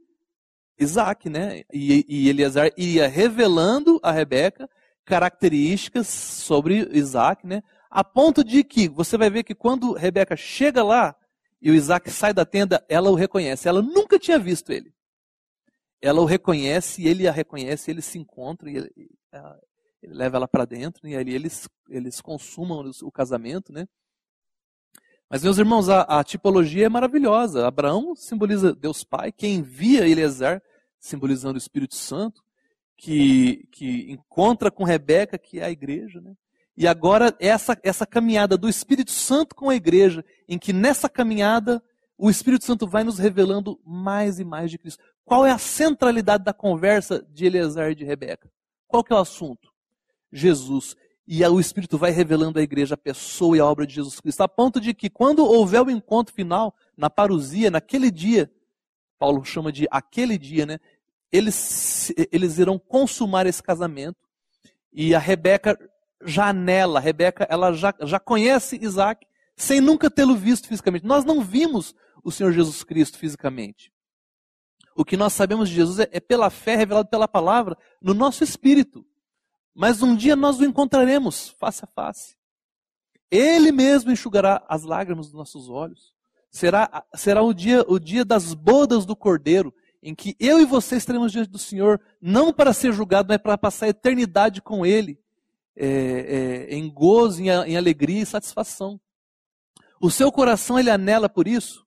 [0.78, 1.64] Isaac, né?
[1.72, 4.70] E, e Eliezer iria revelando a Rebeca
[5.04, 7.60] características sobre Isaac, né?
[7.90, 11.16] A ponto de que você vai ver que quando Rebeca chega lá,
[11.60, 13.68] e o Isaac sai da tenda, ela o reconhece.
[13.68, 14.94] Ela nunca tinha visto ele.
[16.00, 19.10] Ela o reconhece, ele a reconhece, eles se encontram, e
[20.09, 23.86] leva ela para dentro, e ali eles, eles consumam o casamento, né?
[25.28, 27.66] Mas, meus irmãos, a, a, tipologia é maravilhosa.
[27.66, 30.62] Abraão simboliza Deus Pai, quem envia Eliezer,
[31.00, 32.42] simbolizando o Espírito Santo,
[32.96, 36.34] que, que encontra com Rebeca, que é a igreja, né?
[36.76, 41.82] E agora essa, essa caminhada do Espírito Santo com a igreja, em que nessa caminhada
[42.16, 45.02] o Espírito Santo vai nos revelando mais e mais de Cristo.
[45.24, 48.50] Qual é a centralidade da conversa de Eleazar e de Rebeca?
[48.86, 49.73] Qual que é o assunto?
[50.35, 50.97] Jesus.
[51.26, 54.43] e o Espírito vai revelando à igreja a pessoa e a obra de Jesus Cristo,
[54.43, 58.53] a ponto de que quando houver o encontro final, na parousia, naquele dia,
[59.18, 60.78] Paulo chama de aquele dia, né?
[61.32, 64.18] Eles, eles irão consumar esse casamento
[64.93, 65.78] e a Rebeca
[66.24, 69.26] já anela, a Rebeca ela já, já conhece Isaac
[69.57, 71.07] sem nunca tê-lo visto fisicamente.
[71.07, 73.93] Nós não vimos o Senhor Jesus Cristo fisicamente.
[74.97, 78.45] O que nós sabemos de Jesus é, é pela fé revelado pela palavra no nosso
[78.45, 79.05] espírito.
[79.74, 82.36] Mas um dia nós o encontraremos face a face.
[83.30, 86.14] Ele mesmo enxugará as lágrimas dos nossos olhos.
[86.50, 90.96] Será, será o, dia, o dia das bodas do Cordeiro, em que eu e você
[90.96, 95.18] estaremos diante do Senhor, não para ser julgado, mas para passar a eternidade com Ele,
[95.76, 99.00] é, é, em gozo, em, em alegria e satisfação.
[100.00, 101.84] O seu coração ele anela por isso?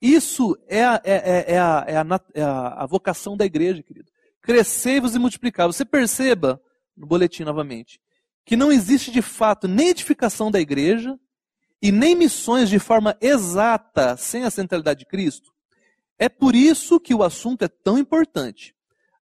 [0.00, 3.82] Isso é a, é, é, é, a, é, a, é a, a, vocação da igreja,
[3.82, 4.10] querido.
[4.42, 5.66] Crescei-vos e multiplicar.
[5.68, 6.60] Você perceba,
[6.96, 8.00] no boletim novamente,
[8.44, 11.18] que não existe de fato nem edificação da igreja
[11.80, 15.52] e nem missões de forma exata sem a centralidade de Cristo.
[16.18, 18.74] É por isso que o assunto é tão importante.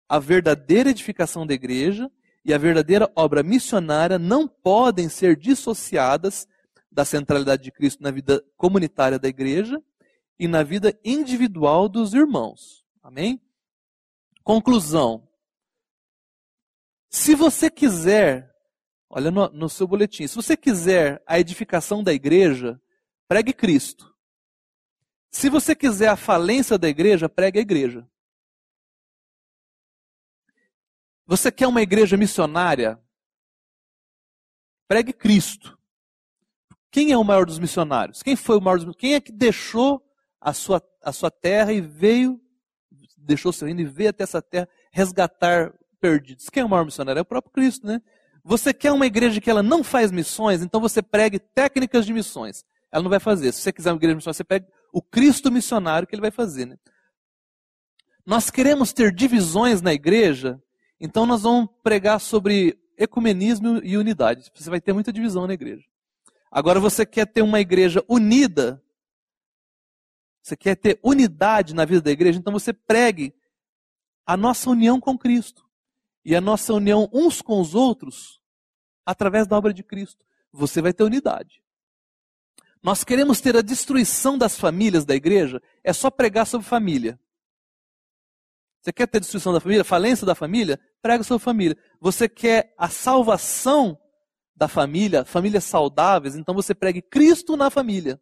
[0.07, 2.11] A verdadeira edificação da igreja
[2.43, 6.47] e a verdadeira obra missionária não podem ser dissociadas
[6.91, 9.81] da centralidade de Cristo na vida comunitária da igreja
[10.37, 12.83] e na vida individual dos irmãos.
[13.03, 13.39] Amém?
[14.43, 15.27] Conclusão.
[17.09, 18.53] Se você quiser,
[19.09, 22.81] olha no, no seu boletim, se você quiser a edificação da igreja,
[23.27, 24.15] pregue Cristo.
[25.31, 28.09] Se você quiser a falência da igreja, pregue a igreja.
[31.25, 32.99] Você quer uma igreja missionária?
[34.87, 35.77] Pregue Cristo.
[36.91, 38.23] Quem é o maior dos missionários?
[38.23, 40.03] Quem foi o maior dos Quem é que deixou
[40.41, 42.41] a sua, a sua terra e veio,
[43.21, 46.49] deixou seu reino e veio até essa terra resgatar perdidos?
[46.49, 47.19] Quem é o maior missionário?
[47.19, 48.01] É o próprio Cristo, né?
[48.43, 52.63] Você quer uma igreja que ela não faz missões, então você pregue técnicas de missões.
[52.91, 53.51] Ela não vai fazer.
[53.51, 56.65] Se você quiser uma igreja missões, você pega o Cristo missionário que ele vai fazer,
[56.65, 56.77] né?
[58.25, 60.61] Nós queremos ter divisões na igreja,
[60.99, 64.51] então nós vamos pregar sobre ecumenismo e unidade.
[64.53, 65.83] Você vai ter muita divisão na igreja.
[66.51, 68.81] Agora você quer ter uma igreja unida,
[70.41, 73.33] você quer ter unidade na vida da igreja, então você pregue
[74.25, 75.67] a nossa união com Cristo
[76.23, 78.39] e a nossa união uns com os outros
[79.05, 80.25] através da obra de Cristo.
[80.51, 81.63] Você vai ter unidade.
[82.81, 87.19] Nós queremos ter a destruição das famílias da igreja, é só pregar sobre família.
[88.81, 90.79] Você quer ter destruição da família, falência da família?
[91.01, 91.77] Prega sobre família.
[91.99, 93.99] Você quer a salvação
[94.55, 98.21] da família, famílias saudáveis, então você pregue Cristo na família.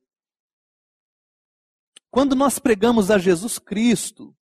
[2.09, 4.35] Quando nós pregamos a Jesus Cristo,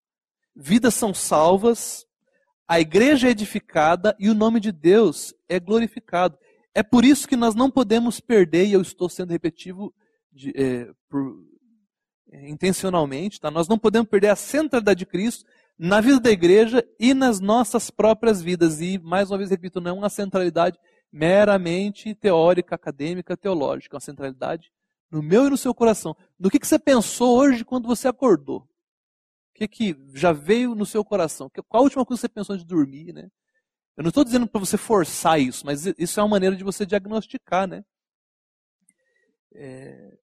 [0.55, 2.05] vidas são salvas,
[2.67, 6.37] a igreja é edificada e o nome de Deus é glorificado.
[6.73, 9.93] É por isso que nós não podemos perder, e eu estou sendo repetitivo
[10.31, 11.37] de, é, por,
[12.31, 13.49] é, intencionalmente, tá?
[13.49, 15.45] nós não podemos perder a centralidade de Cristo
[15.77, 18.81] na vida da igreja e nas nossas próprias vidas.
[18.81, 20.77] E, mais uma vez, repito, não é uma centralidade
[21.11, 24.71] meramente teórica, acadêmica, teológica, uma centralidade
[25.15, 26.13] no meu e no seu coração.
[26.37, 28.57] No que, que você pensou hoje quando você acordou?
[28.57, 28.67] O
[29.53, 31.49] que, que já veio no seu coração?
[31.69, 33.29] Qual a última coisa que você pensou de dormir, né?
[33.95, 36.85] Eu não estou dizendo para você forçar isso, mas isso é uma maneira de você
[36.85, 37.85] diagnosticar, né?
[39.53, 40.17] É...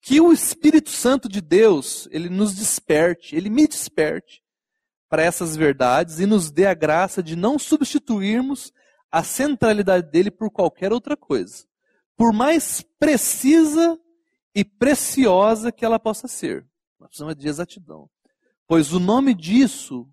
[0.00, 4.44] Que o Espírito Santo de Deus, ele nos desperte, ele me desperte
[5.08, 8.72] para essas verdades e nos dê a graça de não substituirmos
[9.10, 11.66] a centralidade dele por qualquer outra coisa.
[12.16, 13.98] Por mais precisa
[14.54, 16.66] e preciosa que ela possa ser.
[16.98, 18.08] Nós precisamos de exatidão.
[18.66, 20.08] Pois o nome disso,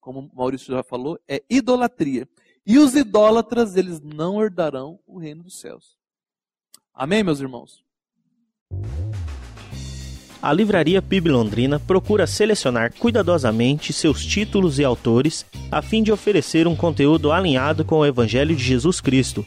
[0.00, 2.28] como Maurício já falou, é idolatria.
[2.66, 5.98] E os idólatras, eles não herdarão o reino dos céus.
[6.94, 7.84] Amém, meus irmãos?
[10.40, 16.66] A Livraria PIB Londrina procura selecionar cuidadosamente seus títulos e autores a fim de oferecer
[16.66, 19.46] um conteúdo alinhado com o Evangelho de Jesus Cristo.